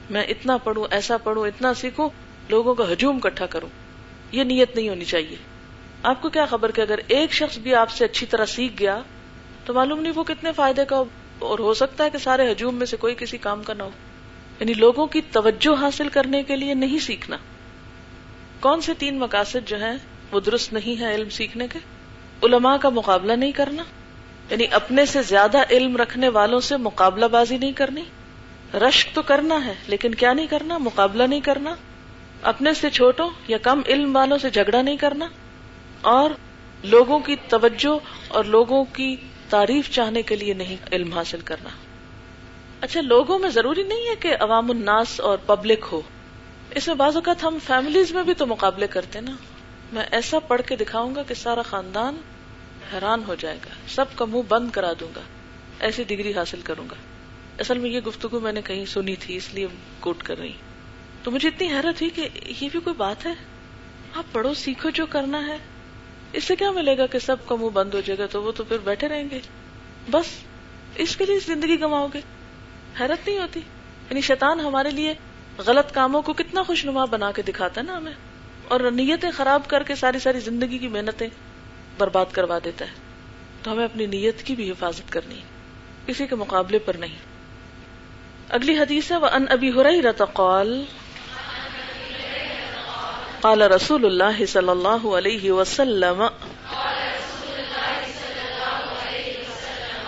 [0.09, 2.09] میں اتنا پڑھوں، ایسا پڑھوں، اتنا سیکھوں،
[2.49, 3.69] لوگوں کا ہجوم کٹھا کروں۔
[4.31, 5.35] یہ نیت نہیں ہونی چاہیے۔
[6.03, 8.99] آپ کو کیا خبر کہ اگر ایک شخص بھی آپ سے اچھی طرح سیکھ گیا
[9.65, 11.03] تو معلوم نہیں وہ کتنے فائدے کا
[11.39, 13.89] اور ہو سکتا ہے کہ سارے ہجوم میں سے کوئی کسی کام کا نہ ہو۔
[14.59, 17.37] یعنی لوگوں کی توجہ حاصل کرنے کے لیے نہیں سیکھنا۔
[18.59, 19.97] کون سے تین مقاصد جو ہیں
[20.31, 21.79] وہ درست نہیں ہے علم سیکھنے کے؟
[22.43, 23.83] علماء کا مقابلہ نہیں کرنا
[24.49, 28.03] یعنی اپنے سے زیادہ علم رکھنے والوں سے مقابلہ بازی نہیں کرنی۔
[28.73, 31.75] رشک تو کرنا ہے، لیکن کیا نہیں کرنا؟ مقابلہ نہیں کرنا۔
[32.41, 35.27] اپنے سے چھوٹوں یا کم علم والوں سے جھگڑا نہیں کرنا۔
[36.01, 36.29] اور
[36.83, 39.15] لوگوں کی توجہ اور لوگوں کی
[39.49, 41.69] تعریف چاہنے کے لیے نہیں علم حاصل کرنا۔
[42.81, 46.01] اچھا لوگوں میں ضروری نہیں ہے کہ عوام الناس اور پبلک ہو۔
[46.71, 49.31] اس میں بعض اوقات ہم فیملیز میں بھی تو مقابلے کرتے نا۔
[49.93, 52.17] میں ایسا پڑھ کے دکھاؤں گا کہ سارا خاندان
[52.93, 55.21] حیران ہو جائے گا۔ سب کا منہ بند کرا دوں گا۔
[55.79, 56.95] ایسی ڈگری حاصل کروں گا۔
[57.59, 59.67] اصل میں یہ گفتگو میں نے کہیں سنی تھی، اس لیے
[59.99, 60.51] کوٹ کر رہی۔
[61.23, 62.29] تو مجھے اتنی حیرت ہوئی کہ
[62.61, 63.33] یہ بھی کوئی بات ہے؟
[64.13, 65.57] آپ پڑھو، سیکھو جو کرنا ہے۔
[66.33, 68.51] اس سے کیا ملے گا کہ سب کا منہ بند ہو جائے گا تو وہ
[68.51, 69.39] تو پھر بیٹھے رہیں گے؟
[70.11, 70.25] بس،
[70.95, 72.21] اس کے لیے زندگی گواؤ گے۔
[72.99, 73.59] حیرت نہیں ہوتی؟
[74.09, 75.13] یعنی شیطان ہمارے لیے
[75.57, 78.13] غلط کاموں کو کتنا خوش نما بنا کے دکھاتا ہے نا ہمیں۔
[78.69, 81.27] اور نیتیں خراب کر کے ساری ساری زندگی کی محنتیں
[81.97, 82.91] برباد کروا دیتا ہے۔
[83.63, 85.41] تو ہمیں اپنی نیت کی بھی حفاظت کرنی ہے۔
[86.05, 87.15] کسی کے مقابلے پر نہیں۔
[88.49, 90.01] اگلی حدیث ہے وہ ان ابھی ہو رہی
[93.41, 96.23] قال رسول اللہ صلی اللہ علیہ وسلم،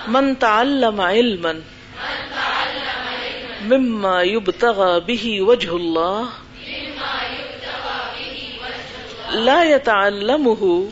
[0.08, 1.52] من تعلم علما
[3.62, 6.24] مما يبتغى به وجه الله
[9.32, 10.90] لا يتعلمه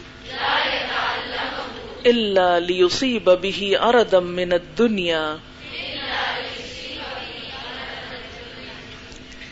[2.06, 5.40] إلا ليصيب به عرضا من الدنيا.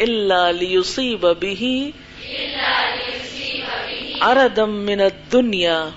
[0.01, 1.93] إلا ليصيب به
[4.23, 5.91] اردم من الدنيا.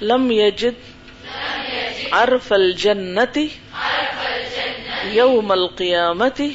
[0.00, 0.74] لم يجد
[2.12, 3.48] عرف الجنة
[5.12, 6.52] يوم القيامة،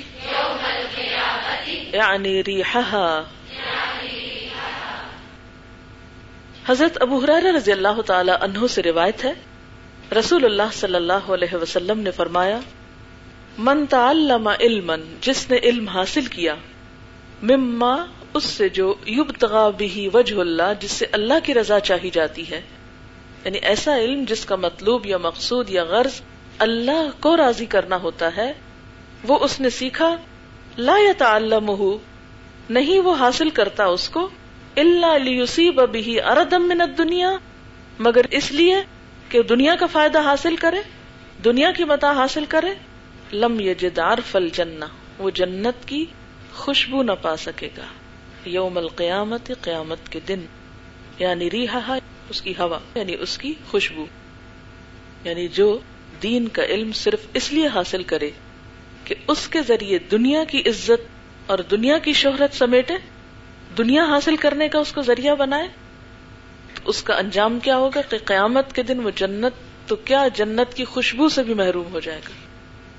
[1.93, 3.25] يعني ريحها.
[6.65, 9.33] حضرت ابو حرار رضی اللہ تعالی عنہ سے روایت ہے،
[10.19, 12.59] رسول اللہ صلی اللہ علیہ وسلم نے فرمایا،
[13.57, 16.55] من تعلم علما، جس نے علم حاصل کیا،
[17.43, 22.09] مما، اس سے جو یوب تغا بھی وجہ اللہ، جس سے اللہ کی رضا چاہی
[22.09, 22.61] جاتی ہے۔
[23.45, 26.21] یعنی ایسا علم جس کا مطلوب یا مقصود یا غرض
[26.57, 28.53] اللہ کو راضی کرنا ہوتا ہے،
[29.23, 30.15] وہ اس نے سیکھا،
[30.77, 31.71] لا یا تعلم
[32.69, 34.29] نہیں وہ حاصل کرتا اس کو
[34.75, 37.31] اللہ لیصیب به اردم من الدنیا
[37.99, 38.75] مگر اس لیے
[39.29, 40.77] کہ دنیا کا فائدہ حاصل کرے،
[41.43, 42.73] دنیا کی متا حاصل کرے،
[43.33, 44.85] لم یجدار فل جنا
[45.17, 46.05] وہ جنت کی
[46.53, 47.85] خوشبو نہ پا سکے گا۔
[48.45, 50.45] یوم القیامت، قیامت کے دن
[51.19, 51.97] یعنی ریحا
[52.29, 54.05] اس کی ہوا یعنی اس کی خوشبو۔
[55.23, 55.79] یعنی جو
[56.23, 58.29] دین کا علم صرف اس لیے حاصل کرے
[59.03, 61.07] کہ اس کے ذریعے دنیا کی عزت
[61.45, 62.93] اور دنیا کی شہرت سمیٹے
[63.77, 65.67] دنیا حاصل کرنے کا اس کو ذریعہ بنائے
[66.73, 69.53] تو اس کا انجام کیا ہوگا کہ قیامت کے دن وہ جنت،
[69.89, 72.33] تو کیا جنت کی خوشبو سے بھی محروم ہو جائے گا؟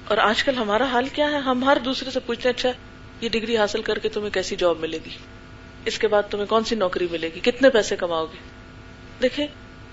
[0.08, 2.68] اور آج کل ہمارا حال کیا ہے؟ ہم ہر دوسرے سے پوچھتے اچھا
[3.20, 5.10] یہ ڈگری حاصل کر کے تمہیں کیسی جاب ملے گی؟
[5.84, 8.36] اس کے بعد تمہیں کون سی نوکری ملے گی؟ کتنے پیسے کماؤ گے؟
[9.22, 9.46] دیکھیں،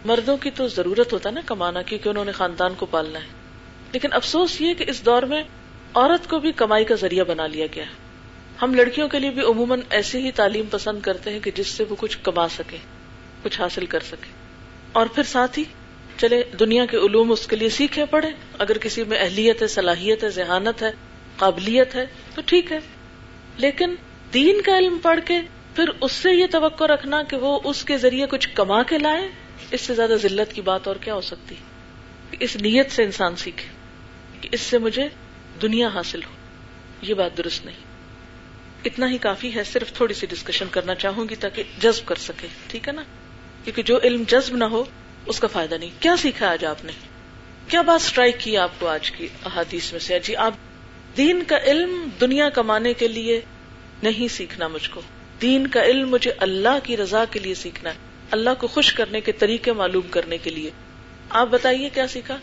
[0.06, 3.28] مردوں کی تو ضرورت ہوتا نا کمانا، کیونکہ انہوں نے خاندان کو پالنا ہے۔
[3.92, 5.44] لیکن افسوس یہ کہ اس دور میں
[5.94, 8.09] عورت کو بھی کمائی کا ذریعہ بنا لیا گیا ہے۔
[8.62, 11.84] ہم لڑکیوں کے لیے بھی عموماً ایسی ہی تعلیم پسند کرتے ہیں کہ جس سے
[11.90, 12.78] وہ کچھ کما سکے
[13.44, 14.32] کچھ حاصل کر سکے
[14.92, 15.64] اور پھر ساتھ ہی
[16.18, 18.28] چلے، دنیا کے علوم اس کے لیے سیکھے پڑے
[18.60, 20.92] اگر کسی میں اہلیت ہے، صلاحیت ہے، ذہانت ہے،
[21.38, 22.80] قابلیت ہے، تو ٹھیک ہے۔
[23.58, 23.96] لیکن
[24.34, 25.42] دین کا علم پڑھ کے
[25.76, 29.30] پھر اس سے یہ توقع رکھنا کہ وہ اس کے ذریعے کچھ کما کے لائے،
[29.72, 31.56] اس سے زیادہ ذلت کی بات اور کیا ہو سکتی؟
[32.40, 33.68] اس نیت سے انسان سیکھے
[34.42, 35.08] کہ اس سے مجھے
[35.62, 36.32] دنیا حاصل ہو۔
[37.02, 37.89] یہ بات درست نہیں۔
[38.86, 42.48] اتنا ہی کافی ہے، صرف تھوڑی سی ڈسکشن کرنا چاہوں گی تاکہ جذب کر سکے،
[42.68, 43.04] ٹھیک ہے نا؟
[43.64, 44.84] کیونکہ جو علم جذب نہ ہو،
[45.26, 46.92] اس کا فائدہ نہیں۔ کیا سیکھا آج آپ نے؟
[47.68, 50.54] کیا بات اسٹرائک کی آپ کو آج کی احادیث میں سے؟ جی آپ
[51.18, 53.42] دین کا علم دنیا کمانے کے لیے
[54.04, 55.02] نہیں سیکھنا مجھ کو۔
[55.42, 57.96] دین کا علم مجھے اللہ کی رضا کے لیے سیکھنا ہے،
[58.32, 60.70] اللہ کو خوش کرنے کے طریقے معلوم کرنے کے لیے۔
[61.30, 62.38] آپ بتائیے کیا سیکھا؟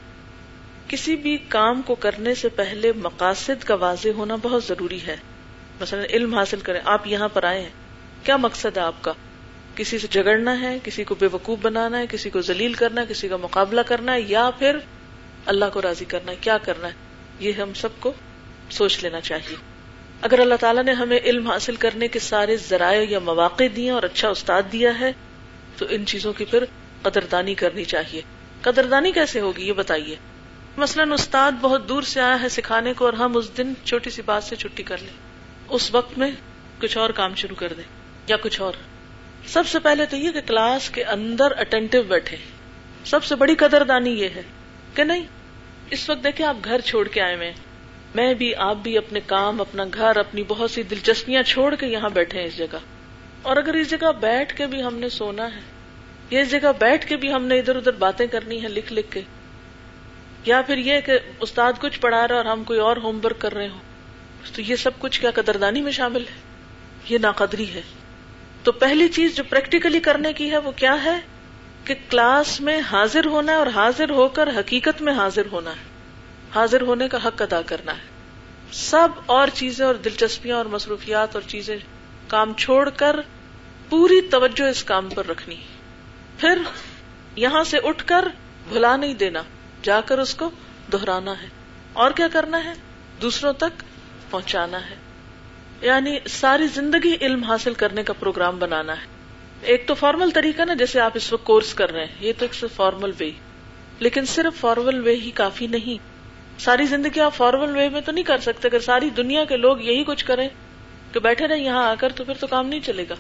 [0.88, 5.16] کسی بھی کام کو کرنے سے پہلے مقاصد کا واضح ہونا بہت ضروری ہے۔
[5.80, 7.70] مثلا علم حاصل کریں، آپ یہاں پر آئے ہیں۔
[8.22, 9.12] کیا مقصد ہے آپ کا؟
[9.74, 13.06] کسی سے جگڑنا ہے، کسی کو بے وقوف بنانا ہے، کسی کو ذلیل کرنا ہے،
[13.08, 14.76] کسی کا مقابلہ کرنا ہے، یا پھر
[15.46, 16.92] اللہ کو راضی کرنا ہے، کیا کرنا ہے؟
[17.38, 18.12] یہ ہم سب کو
[18.70, 19.56] سوچ لینا چاہیے۔
[20.22, 24.02] اگر اللہ تعالیٰ نے ہمیں علم حاصل کرنے کے سارے ذرائع یا مواقع دیے اور
[24.02, 25.12] اچھا استاد دیا ہے،
[25.76, 26.64] تو ان چیزوں کی پھر
[27.02, 28.22] قدردانی کرنی چاہیے۔
[28.60, 30.16] قدردانی کیسے ہوگی؟ یہ بتائیے۔
[30.76, 34.22] مثلاً استاد بہت دور سے آیا ہے سکھانے کو اور ہم اس دن چھوٹی سی
[34.22, 35.35] بات سے چھٹی کر لیں۔
[35.68, 36.30] اس وقت میں
[36.80, 37.84] کچھ اور کام شروع کر دیں،
[38.28, 38.72] یا کچھ اور۔
[39.46, 42.36] سب سے پہلے تو یہ کہ کلاس کے اندر اٹینٹو بیٹھے۔
[43.04, 44.42] سب سے بڑی قدردانی یہ ہے
[44.94, 45.26] کہ نہیں،
[45.90, 47.52] اس وقت دیکھیں آپ گھر چھوڑ کے آئے ہوئے
[48.14, 52.08] میں بھی، آپ بھی اپنے کام، اپنا گھر، اپنی بہت سی دلچسپیاں چھوڑ کے یہاں
[52.08, 52.78] بیٹھے ہیں اس جگہ۔
[53.42, 55.60] اور اگر اس جگہ بیٹھ کے بھی ہم نے سونا ہے،
[56.30, 59.10] یا اس جگہ بیٹھ کے بھی ہم نے ادھر ادھر باتیں کرنی ہے لکھ لکھ
[59.10, 59.20] کے،
[60.44, 63.54] یا پھر یہ کہ استاد کچھ پڑھا رہا اور ہم کوئی اور ہوم ورک کر
[63.54, 63.95] رہے ہوں۔
[64.52, 66.40] تو یہ سب کچھ کیا قدردانی میں شامل ہے؟
[67.08, 67.82] یہ ناقدری ہے۔
[68.62, 71.20] تو پہلی چیز جو پریکٹیکلی کرنے کی ہے وہ کیا ہے؟
[71.84, 75.84] کہ کلاس میں حاضر ہونا ہے اور حاضر ہو کر حقیقت میں حاضر ہونا ہے۔
[76.54, 78.16] حاضر ہونے کا حق ادا کرنا ہے۔
[78.72, 81.76] سب اور چیزیں اور دلچسپیاں اور مصروفیات اور چیزیں
[82.28, 83.16] کام چھوڑ کر
[83.88, 85.56] پوری توجہ اس کام پر رکھنی۔
[86.38, 86.58] پھر
[87.36, 88.28] یہاں سے اٹھ کر
[88.68, 89.42] بھلا نہیں دینا،
[89.82, 90.50] جا کر اس کو
[90.92, 91.46] دہرانا ہے۔
[91.92, 92.72] اور کیا کرنا ہے؟
[93.22, 93.82] دوسروں تک
[94.30, 94.96] پہنچانا ہے۔
[95.80, 99.06] یعنی ساری زندگی علم حاصل کرنے کا پروگرام بنانا ہے۔
[99.62, 102.44] ایک تو فارمل طریقہ نا، جیسے آپ اس وقت کورس کر رہے ہیں، یہ تو
[102.44, 103.30] ایک فارمل وے
[103.98, 106.16] لیکن صرف فارمل وے ہی کافی نہیں۔
[106.60, 109.80] ساری زندگی آپ فارمل وے میں تو نہیں کر سکتے۔ اگر ساری دنیا کے لوگ
[109.80, 110.48] یہی کچھ کریں
[111.12, 113.14] کہ بیٹھے رہے یہاں آ کر تو پھر تو کام نہیں چلے گا۔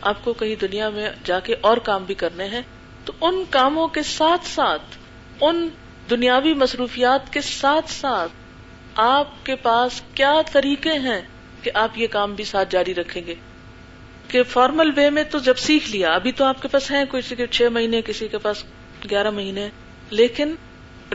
[0.00, 2.62] آپ کو کہیں دنیا میں جا کے اور کام بھی کرنے ہیں،
[3.04, 4.98] تو ان کاموں کے ساتھ ساتھ،
[5.40, 5.68] ان
[6.10, 8.32] دنیاوی مصروفیات کے ساتھ ساتھ
[8.96, 11.22] آپ کے پاس کیا طریقے ہیں
[11.62, 13.34] کہ آپ یہ کام بھی ساتھ جاری رکھیں گے؟
[14.28, 17.34] کہ فارمل وے میں تو جب سیکھ لیا، ابھی تو آپ کے پاس ہیں کسی
[17.34, 18.64] کے چھ مہینے، کسی کے پاس
[19.10, 19.68] گیارہ مہینے،
[20.10, 20.54] لیکن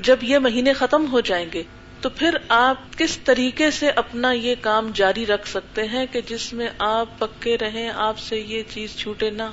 [0.03, 1.63] جب یہ مہینے ختم ہو جائیں گے،
[2.01, 6.53] تو پھر آپ کس طریقے سے اپنا یہ کام جاری رکھ سکتے ہیں کہ جس
[6.53, 9.51] میں آپ پکے رہیں، آپ سے یہ چیز چھوٹے نہ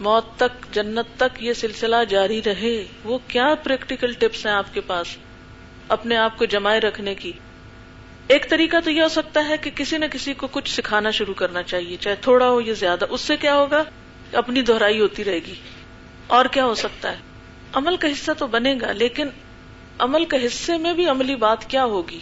[0.00, 4.80] موت تک، جنت تک یہ سلسلہ جاری رہے؟ وہ کیا پریکٹیکل ٹپس ہیں آپ کے
[4.80, 5.16] پاس؟
[5.92, 7.32] اپنے آپ کو جمائے رکھنے کی۔
[8.28, 11.34] ایک طریقہ تو یہ ہو سکتا ہے کہ کسی نہ کسی کو کچھ سکھانا شروع
[11.34, 13.82] کرنا چاہیے، چاہے تھوڑا ہو یا زیادہ۔ اس سے کیا ہوگا؟
[14.32, 15.54] اپنی دہرائی ہوتی رہے گی۔
[16.26, 17.16] اور کیا ہو سکتا ہے؟
[17.72, 19.26] عمل کا حصہ تو بنے گا، لیکن
[19.98, 22.18] عمل کے حصے میں بھی عملی بات کیا ہوگی؟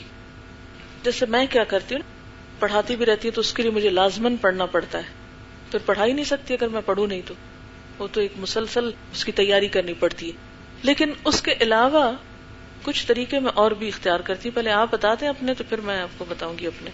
[1.02, 2.02] جیسے میں کیا کرتی ہوں،
[2.60, 5.12] پڑھاتی بھی رہتی ہوں تو اس کے لیے مجھے لازمن پڑھنا پڑتا ہے۔
[5.70, 7.34] پھر پڑھا ہی نہیں سکتی اگر میں پڑھوں نہیں تو۔
[7.98, 10.36] وہ تو ایک مسلسل اس کی تیاری کرنی پڑتی ہے۔
[10.82, 12.12] لیکن اس کے علاوہ
[12.82, 15.80] کچھ طریقے میں اور بھی اختیار کرتی ہوں۔ پہلے آپ بتا دیں اپنے، تو پھر
[15.80, 16.90] میں آپ کو بتاؤں گی اپنے۔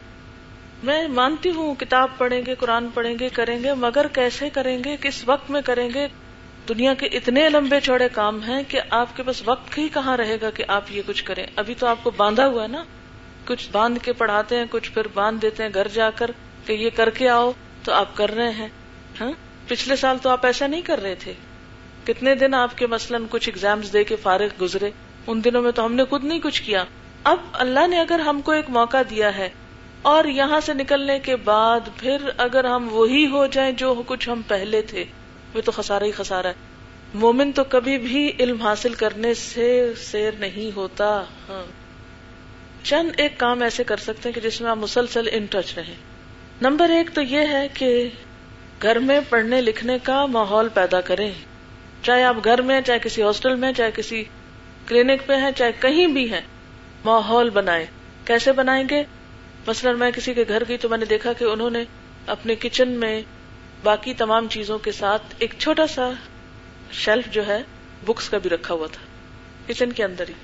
[0.83, 4.96] میں مانتی ہوں، کتاب پڑھیں گے، قرآن پڑھیں گے، کریں گے، مگر کیسے کریں گے،
[5.01, 6.09] کس وقت میں کریں گے؟
[6.68, 10.37] دنیا کے اتنے لمبے چوڑے کام ہیں کہ آپ کے پاس وقت ہی کہاں رہے
[10.42, 12.85] گا کہ آپ یہ کچھ کریں۔ ابھی تو آپ کو باندھا ہوا ہے نا۔
[13.46, 16.31] کچھ باندھ کے پڑھاتے ہیں، کچھ پھر باندھ دیتے ہیں گھر جا کر
[16.66, 17.53] کہ یہ کر کے آؤ،
[17.85, 18.68] تو آپ کر رہے ہیں۔
[19.20, 19.33] ہاں؟
[19.68, 21.33] پچھلے سال تو آپ ایسا نہیں کر رہے تھے۔
[22.05, 24.90] کتنے دن آپ کے مثلاً کچھ اگزامز دے کے فارغ گزرے۔
[25.27, 26.85] ان دنوں میں تو ہم نے خود نہیں کچھ کیا۔
[27.25, 29.49] اب اللہ نے اگر ہم کو ایک موقع دیا ہے
[30.03, 34.43] اور یہاں سے نکلنے کے بعد پھر اگر ہم وہی ہو جائیں جو کچھ ہم
[34.49, 35.05] پہلے تھے،
[35.55, 36.53] وہ تو خسارا ہی خسارا ہے۔
[37.15, 41.87] مومن تو کبھی بھی علم حاصل کرنے سے سیر نہیں ہوتا۔ ہاں۔
[42.85, 45.95] چند ایک کام ایسے کر سکتے ہیں کہ جس میں آپ مسلسل ان ٹچ رہیں۔
[46.62, 48.09] نمبر ایک تو یہ ہے کہ
[48.83, 51.31] گھر میں پڑھنے لکھنے کا ماحول پیدا کریں۔
[52.03, 54.25] چاہے آپ گھر میں چاہے کسی ہاسٹل میں چاہے کسی
[54.87, 56.40] کلینک پہ ہیں، چاہے کہیں بھی ہیں،
[57.05, 57.87] ماحول بنائے
[58.25, 59.03] کیسے بنائیں گے؟
[59.66, 61.85] مثلا میں کسی کے گھر گئی تو میں نے دیکھا کہ انہوں نے
[62.27, 63.22] اپنے کچن میں
[63.83, 66.11] باقی تمام چیزوں کے ساتھ ایک چھوٹا سا
[66.92, 67.62] شیلف جو ہے،
[68.07, 69.05] بکس کا بھی رکھا ہوا تھا،
[69.66, 70.35] کچن کے اندر ہی۔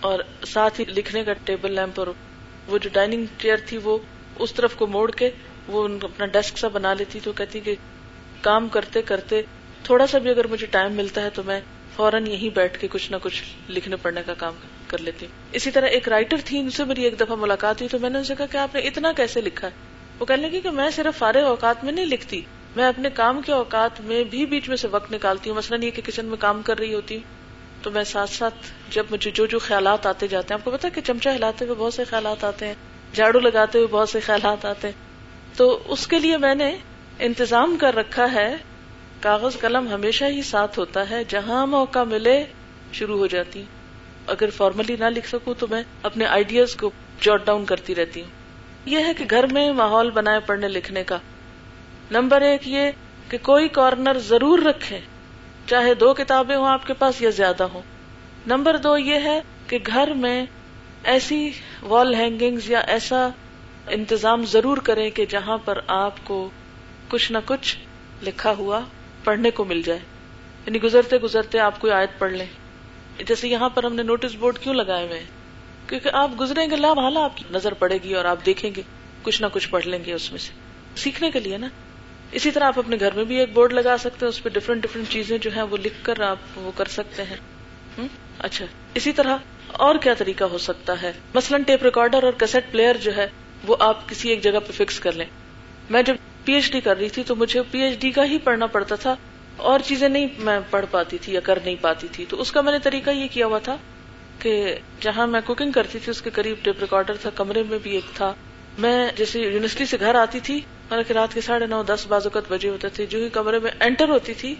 [0.00, 2.06] اور ساتھ ہی لکھنے کا ٹیبل لیمپ اور
[2.66, 3.98] وہ جو ڈائننگ چیئر تھی، وہ
[4.38, 5.30] اس طرف کو موڑ کے
[5.66, 7.74] وہ اپنا ڈیسک سا بنا لیتی تو کہتی کہ
[8.40, 9.42] کام کرتے کرتے
[9.82, 11.60] تھوڑا سا بھی اگر مجھے ٹائم ملتا ہے تو میں
[11.96, 14.54] فوراً یہیں بیٹھ کے کچھ نہ کچھ لکھنے پڑھنے کا کام
[14.86, 17.88] کر لیتی۔ ہوں اسی طرح ایک رائٹر تھی، ان سے میری ایک دفعہ ملاقات ہوئی
[17.88, 19.72] تو میں نے ان سے کہا کہ آپ نے اتنا کیسے لکھا ہے؟
[20.18, 22.40] وہ کہنے لگی کہ میں صرف فارغ اوقات میں نہیں لکھتی،
[22.76, 25.90] میں اپنے کام کے اوقات میں بھی بیچ میں سے وقت نکالتی ہوں۔ مثلاً یہ
[25.90, 27.22] کہ کچن میں کام کر رہی ہوتی ہوں
[27.82, 28.54] تو میں ساتھ ساتھ
[28.90, 31.76] جب مجھے جو جو خیالات آتے جاتے ہیں، آپ کو پتا کہ چمچہ ہلاتے ہوئے
[31.76, 32.74] بہت سے خیالات آتے ہیں،
[33.14, 34.94] جھاڑو لگاتے ہوئے بہت سے خیالات آتے ہیں۔
[35.56, 36.76] تو اس کے لیے میں نے
[37.18, 38.56] انتظام کر رکھا ہے
[39.24, 42.44] کاغذ قلم ہمیشہ ہی ساتھ ہوتا ہے، جہاں موقع ملے
[42.92, 43.62] شروع ہو جاتی۔
[44.26, 48.28] اگر فارملی نہ لکھ سکوں تو میں اپنے آئیڈیاز کو جاٹ ڈاؤن کرتی رہتی ہوں۔
[48.86, 51.18] یہ ہے کہ گھر میں ماحول بنائے پڑھنے لکھنے کا۔
[52.10, 52.90] نمبر ایک یہ
[53.28, 55.00] کہ کوئی کارنر ضرور رکھے
[55.66, 57.82] چاہے دو کتابیں ہوں آپ کے پاس یا زیادہ ہوں۔
[58.46, 60.46] نمبر دو یہ ہے کہ گھر میں
[61.04, 61.50] ایسی
[61.82, 63.28] وال ہینگنگ یا ایسا
[63.86, 66.50] انتظام ضرور کریں کہ جہاں پر آپ کو
[67.08, 67.76] کچھ نہ کچھ
[68.22, 68.80] لکھا ہوا
[69.24, 70.00] پڑھنے کو مل جائے۔
[70.66, 72.46] یعنی گزرتے گزرتے آپ کوئی آیت پڑھ لیں۔
[73.18, 75.22] جیسے یہاں پر ہم نے نوٹس بورڈ کیوں لگائے ہوئے
[75.88, 78.82] کیونکہ آپ گزریں گے لام حالا آپ کی نظر پڑے گی اور آپ دیکھیں گے۔
[79.22, 80.52] کچھ نہ کچھ پڑھ لیں گے اس میں سے۔
[80.96, 81.68] سیکھنے کے لیے نا۔
[82.32, 84.82] اسی طرح آپ اپنے گھر میں بھی ایک بورڈ لگا سکتے ہیں، اس پہ ڈفرینٹ
[84.82, 87.36] ڈفرینٹ چیزیں جو ہیں وہ لکھ کر آپ وہ کر سکتے ہیں۔
[88.38, 92.96] اچھا۔ اسی طرح اور کیا طریقہ ہو سکتا ہے؟ مثلاً ٹیپ ریکارڈر اور کیسٹ پلیئر
[92.96, 93.28] جو ہے،
[93.66, 95.26] وہ آپ کسی ایک جگہ پہ فکس کر لیں۔
[95.90, 98.38] میں جب پی ایچ ڈی کر رہی تھی تو مجھے پی ایچ ڈی کا ہی
[98.38, 99.14] پڑھنا پڑتا تھا،
[99.56, 102.60] اور چیزیں نہیں میں پڑھ پاتی تھی یا کر نہیں پاتی تھی۔ تو اس کا
[102.60, 103.76] میں نے طریقہ یہ کیا ہوا تھا
[104.38, 104.54] کہ
[105.00, 108.14] جہاں میں کوکنگ کرتی تھی، اس کے قریب ٹیپ ریکارڈر تھا، کمرے میں بھی ایک
[108.14, 108.32] تھا۔
[108.78, 110.56] میں جیسے یونیورسٹی سے گھر آتی تھی،
[110.90, 114.08] حالانکہ رات کے ساڑھے نو، دس بازوقت بجے ہوتے تھے، جو ہی کمرے میں انٹر
[114.08, 114.54] ہوتی تھی،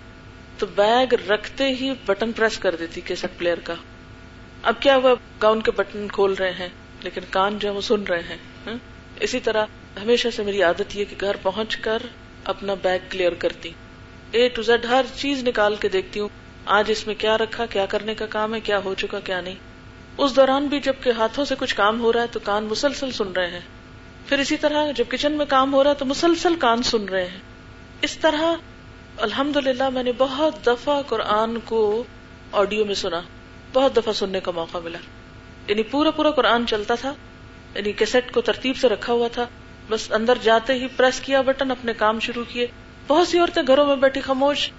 [0.58, 3.74] تو بیگ رکھتے ہی بٹن پریس کر دیتی کیسٹ پلیئر کا۔
[4.62, 6.68] اب کیا ہوا؟ گاؤن کے بٹن کھول رہے ہیں،
[7.02, 8.74] لیکن کان جو ہے وہ سن رہے ہیں۔ ہاں؟
[9.20, 9.66] اسی طرح
[10.02, 11.98] ہمیشہ سے میری عادت یہ کہ گھر پہنچ کر
[12.44, 13.72] اپنا بیگ کلیئر کرتی
[14.30, 16.28] اے ٹو زیڈ ہر چیز نکال کے دیکھتی ہوں
[16.64, 19.54] آج اس میں کیا رکھا، کیا کرنے کا کام ہے، کیا ہو چکا، کیا نہیں۔
[20.18, 23.32] اس دوران بھی جبکہ ہاتھوں سے کچھ کام ہو رہا ہے تو کان مسلسل سن
[23.32, 23.60] رہے ہیں۔
[24.26, 27.26] پھر اسی طرح جب کچن میں کام ہو رہا ہے تو مسلسل کان سن رہے
[27.26, 27.40] ہیں۔
[28.02, 28.54] اس طرح
[29.16, 32.04] الحمد للہ میں نے بہت دفعہ قرآن کو
[32.52, 33.20] آڈیو میں سنا۔
[33.72, 34.98] بہت دفعہ سننے کا موقع ملا۔
[35.68, 37.14] یعنی پورا پورا قرآن چلتا تھا
[37.74, 39.46] یعنی کیسٹ کو ترتیب سے رکھا ہوا تھا۔
[39.88, 42.66] بس اندر جاتے ہی پریس کیا بٹن، اپنے کام شروع کیے۔
[43.06, 44.70] بہت سی عورتیں گھروں میں بیٹھی خاموش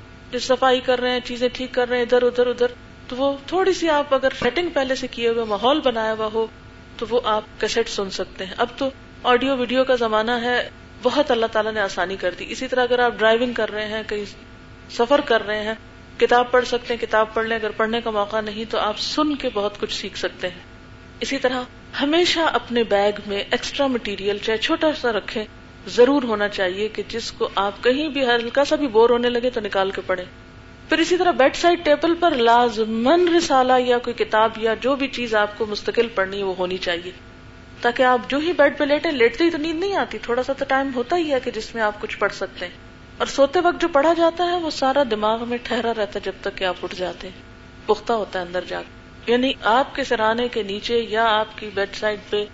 [0.42, 2.68] صفائی کر رہے ہیں، چیزیں ٹھیک کر رہے ہیں، ادھر ادھر ادھر۔
[3.08, 6.48] تو وہ تھوڑی سی آپ اگر سیٹنگ پہلے سے کیے ہوئے ماحول بنایا ہوا ہو،
[6.98, 8.90] تو وہ آپ کیسٹ سن سکتے ہیں۔ اب تو
[9.24, 10.70] آڈیو، ویڈیو کا زمانہ ہے،
[11.04, 14.04] بہت اللہ تعالیٰ نے آسانی کر دی۔ اسی طرح اگر آپ ڈرائیونگ کر رہے ہیں،
[14.08, 14.26] کہیں
[14.92, 15.74] سفر کر رہے ہیں،
[16.18, 19.36] کتاب پڑھ سکتے ہیں، کتاب پڑھ لیں، اگر پڑھنے کا موقع نہیں، تو آپ سن
[19.36, 20.60] کے بہت کچھ سیکھ سکتے ہیں۔
[21.20, 21.62] اسی طرح
[22.02, 25.44] ہمیشہ اپنے بیگ میں ایکسٹرا مٹیریل چاہے چھوٹا سا رکھے
[25.88, 29.50] ضرور ہونا چاہیے کہ جس کو آپ کہیں بھی ہلکا سا بھی بور ہونے لگے
[29.50, 30.26] تو نکال کے پڑھیں۔
[30.90, 35.08] پھر اسی طرح بیڈ سائڈ ٹیبل پر لازمن رسالہ یا کوئی کتاب یا جو بھی
[35.08, 37.12] چیز آپ کو مستقل پڑھنی ہے، وہ ہونی چاہیے۔
[37.82, 40.54] تاکہ آپ جو ہی بیڈ پہ لیٹے لیٹتے ہی تو نیند نہیں آتی۔ تھوڑا سا
[40.54, 42.78] تو ٹائم ہوتا ہی ہے کہ جس میں آپ کچھ پڑھ سکتے ہیں۔
[43.18, 46.32] اور سوتے وقت جو پڑھا جاتا ہے، وہ سارا دماغ میں ٹھہرا رہتا ہے جب
[46.42, 47.42] تک کہ آپ اٹھ جاتے ہیں۔
[47.86, 51.70] پختہ ہوتا ہے اندر جا کے۔ یعنی آپ کے سرانے کے نیچے یا آپ کی
[51.74, 52.46] بیڈ سائڈ پہ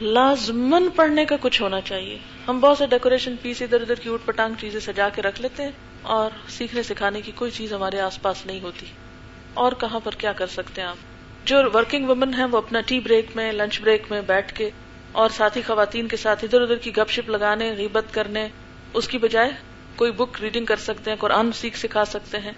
[0.00, 4.26] لازمن پڑھنے کا کچھ ہونا چاہیے۔ ہم بہت سے ڈیکوریشن پیس ادھر ادھر کی اٹھ
[4.26, 5.70] پٹانگ چیزیں سجا کے رکھ لیتے ہیں
[6.02, 8.86] اور سیکھنے سکھانے کی کوئی چیز ہمارے آس پاس نہیں ہوتی۔
[9.54, 10.96] اور کہاں پر کیا کر سکتے ہیں آپ؟
[11.44, 14.70] جو ورکنگ وومن ہے وہ اپنا ٹی بریک میں لنچ بریک میں بیٹھ کے
[15.12, 18.48] اور ساتھی خواتین کے ساتھ ادھر ادھر کی گپ شپ لگانے، غیبت کرنے،
[18.94, 19.50] اس کی بجائے
[19.96, 22.52] کوئی بک ریڈنگ کر سکتے ہیں، قرآن سیکھ سکھا سکتے ہیں۔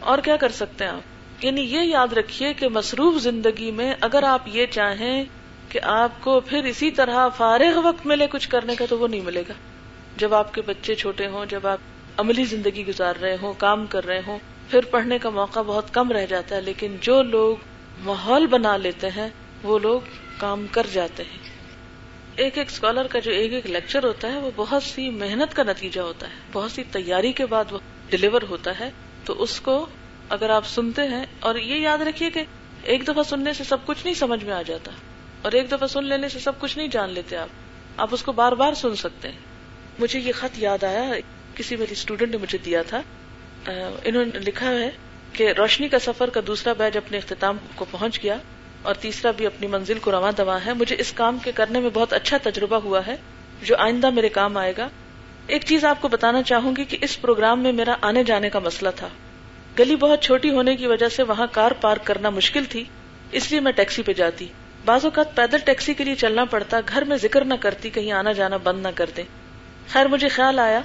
[0.00, 1.00] اور کیا کر سکتے ہیں آپ؟
[1.42, 5.24] یعنی یہ یاد رکھیے کہ مصروف زندگی میں اگر آپ یہ چاہیں
[5.68, 9.20] کہ آپ کو پھر اسی طرح فارغ وقت ملے کچھ کرنے کا تو وہ نہیں
[9.20, 9.52] ملے گا۔
[10.16, 11.78] جب آپ کے بچے چھوٹے ہوں، جب آپ
[12.16, 14.38] عملی زندگی گزار رہے ہوں، کام کر رہے ہوں،
[14.70, 17.56] پھر پڑھنے کا موقع بہت کم رہ جاتا ہے، لیکن جو لوگ
[18.04, 19.28] ماحول بنا لیتے ہیں،
[19.62, 20.00] وہ لوگ
[20.38, 21.38] کام کر جاتے ہیں۔
[22.36, 25.62] ایک ایک اسکالر کا جو ایک ایک لیکچر ہوتا ہے، وہ بہت سی محنت کا
[25.62, 27.78] نتیجہ ہوتا ہے۔ بہت سی تیاری کے بعد وہ
[28.10, 28.90] ڈلیور ہوتا ہے،
[29.24, 29.86] تو اس کو
[30.30, 32.44] اگر آپ سنتے ہیں اور یہ یاد رکھیے کہ
[32.82, 34.92] ایک دفعہ سننے سے سب کچھ نہیں سمجھ میں آ جاتا
[35.42, 37.48] اور ایک دفعہ سن لینے سے سب کچھ نہیں جان لیتے آپ
[37.96, 39.38] آپ اس کو بار بار سن سکتے ہیں
[39.98, 41.12] مجھے یہ خط یاد آیا
[41.54, 43.00] کسی میری اسٹوڈینٹ نے مجھے دیا تھا
[43.66, 44.90] انہوں نے لکھا ہے
[45.32, 48.36] کہ روشنی کا سفر کا دوسرا بیچ اپنے اختتام کو پہنچ گیا
[48.82, 51.90] اور تیسرا بھی اپنی منزل کو رواں دوا ہے مجھے اس کام کے کرنے میں
[51.90, 53.16] بہت اچھا تجربہ ہوا ہے
[53.62, 54.88] جو آئندہ میرے کام آئے گا
[55.46, 58.58] ایک چیز آپ کو بتانا چاہوں گی کہ اس پروگرام میں میرا آنے جانے کا
[58.58, 59.08] مسئلہ تھا
[59.78, 62.84] گلی بہت چھوٹی ہونے کی وجہ سے وہاں کار پارک کرنا مشکل تھی،
[63.32, 64.48] اس لیے میں ٹیکسی پہ جاتی۔
[64.84, 68.32] بعض اوقات پیدل ٹیکسی کے لیے چلنا پڑتا، گھر میں ذکر نہ کرتی، کہیں آنا
[68.32, 69.24] جانا بند نہ کر دیں
[69.88, 70.80] خیر، مجھے خیال آیا،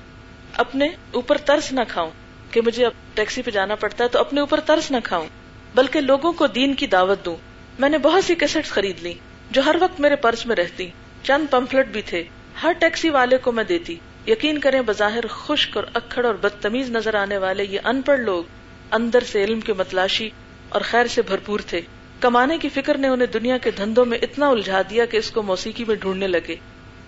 [0.58, 2.12] اپنے اوپر ترس نہ کھاؤں
[2.52, 5.28] کہ مجھے اب ٹیکسی پہ جانا پڑتا ہے تو اپنے اوپر ترس نہ کھاؤں،
[5.75, 7.36] بلکہ لوگوں کو دین کی دعوت دوں۔
[7.80, 9.13] میں نے بہت سی کیسٹ خرید لی
[9.52, 10.89] جو ہر وقت میرے پرس میں رہتی۔
[11.23, 12.23] چند پمفلٹ بھی تھے۔
[12.63, 13.95] ہر ٹیکسی والے کو میں دیتی۔
[14.28, 18.43] یقین کریں، بظاہر خشک اور اکڑ اور بدتمیز نظر آنے والے یہ ان پڑھ لوگ
[18.91, 20.30] اندر سے علم کے متلاشی
[20.69, 21.82] اور خیر سے بھرپور تھے۔
[22.19, 25.41] کمانے کی فکر نے انہیں دنیا کے دھندوں میں اتنا الجھا دیا کہ اس کو
[25.41, 26.56] موسیقی میں ڈھونڈنے لگے۔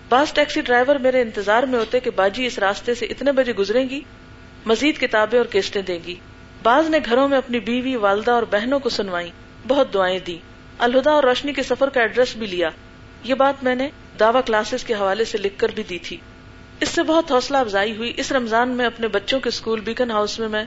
[0.08, 3.82] بعض ٹیکسی ڈرائیور میرے انتظار میں ہوتے کہ باجی اس راستے سے اتنے بجے گزرے
[3.82, 4.00] گی؟
[4.66, 6.14] مزید کتابیں اور کیسٹیں دیں گی۔
[6.62, 9.30] بعض نے گھروں میں اپنی بیوی، والدہ اور بہنوں کو سنوائی،
[9.68, 10.38] بہت دعائیں دی
[10.78, 12.68] الہدا اور روشنی کے سفر کا ایڈریس بھی لیا۔
[13.24, 13.88] یہ بات میں نے
[14.20, 16.16] دعوی کلاسز کے حوالے سے لکھ کر بھی دی تھی۔
[16.80, 20.38] اس سے بہت حوصلہ افزائی ہوئی۔ اس رمضان میں اپنے بچوں کے اسکول بیکن ہاؤس
[20.38, 20.64] میں میں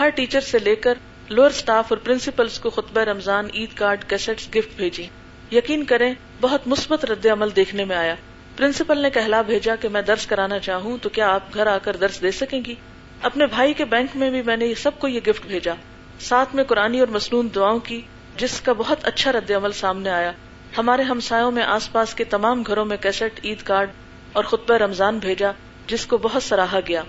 [0.00, 0.94] ہر ٹیچر سے لے کر
[1.28, 5.06] لوئر سٹاف اور پرنسپلز کو خطبہ Ramzan, Eid card cassette gift بھیجی۔
[5.52, 8.14] یقین کریں، بہت مثبت رد عمل دیکھنے میں آیا۔
[8.56, 11.96] پرنسپل نے کہلا بھیجا کہ میں درس کرانا چاہوں تو کیا آپ گھر آ کر
[11.96, 12.74] درس دے سکیں گی؟
[13.22, 15.74] اپنے بھائی کے بینک میں بھی میں نے سب کو یہ گفٹ بھیجا۔
[16.20, 18.00] ساتھ میں قرآن اور مصنون دعاؤں کی،
[18.36, 20.32] جس کا بہت اچھا رد عمل سامنے آیا۔
[20.78, 23.90] ہمارے ہمسایوں میں آس پاس کے تمام گھروں میں کیسٹ، عید کارڈ
[24.32, 25.50] اور خطبہ رمضان بھیجا،
[25.86, 27.02] جس کو بہت سراہا گیا۔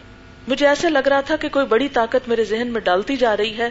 [0.47, 3.57] مجھے ایسے لگ رہا تھا کہ کوئی بڑی طاقت میرے ذہن میں ڈالتی جا رہی
[3.57, 3.69] ہے۔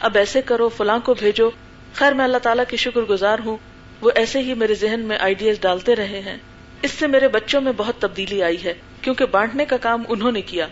[0.00, 1.50] اب ایسے کرو، فلاں کو بھیجو۔
[1.94, 3.56] خیر، میں اللہ تعالیٰ کی شکر گزار ہوں۔
[4.00, 6.36] وہ ایسے ہی میرے ذہن میں آئیڈیاز ڈالتے رہے ہیں۔
[6.82, 10.40] اس سے میرے بچوں میں بہت تبدیلی آئی ہے، کیونکہ بانٹنے کا کام انہوں نے
[10.40, 10.66] کیا۔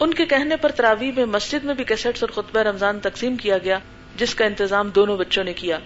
[0.00, 3.58] ان کے کہنے پر تراوی میں مسجد میں بھی کیسٹس اور خطبہ رمضان تقسیم کیا
[3.58, 3.78] گیا،
[4.16, 5.78] جس کا انتظام دونوں بچوں نے کیا۔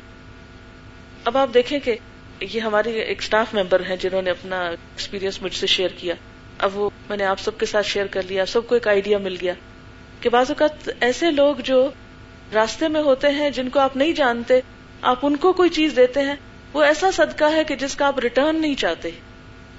[1.24, 1.96] اب آپ دیکھیں کہ
[2.40, 6.14] یہ ہماری ایک اسٹاف ممبر ہیں جنہوں نے اپنا ایکسپیرینس مجھ سے شیئر کیا۔
[6.58, 9.18] اب وہ میں نے آپ سب کے ساتھ شیئر کر لیا، سب کو ایک آئیڈیا
[9.18, 9.52] مل گیا
[10.20, 11.90] کہ بعض اوقات ایسے لوگ جو
[12.54, 14.60] راستے میں ہوتے ہیں جن کو آپ نہیں جانتے،
[15.02, 16.34] آپ ان کو کوئی چیز دیتے ہیں،
[16.72, 19.10] وہ ایسا صدقہ ہے کہ جس کا آپ ریٹرن نہیں چاہتے۔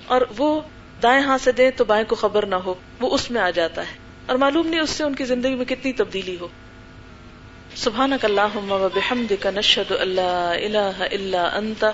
[0.06, 0.62] اور وہ
[1.04, 3.82] دائیں ہاتھ سے دیں تو بائیں کو خبر نہ ہو، وہ اس میں آ جاتا
[3.82, 6.48] ہے۔ اور معلوم نہیں اس سے ان کی زندگی میں کتنی تبدیلی ہو۔
[7.76, 11.86] سبحانك اللهم وبحمدك نشهد ان لا اله الا انت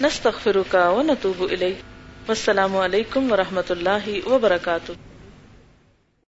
[0.00, 1.93] نستغفرك ونتوب اليك
[2.28, 4.92] والسلام علیکم ورحمۃ اللہ وبرکاتہ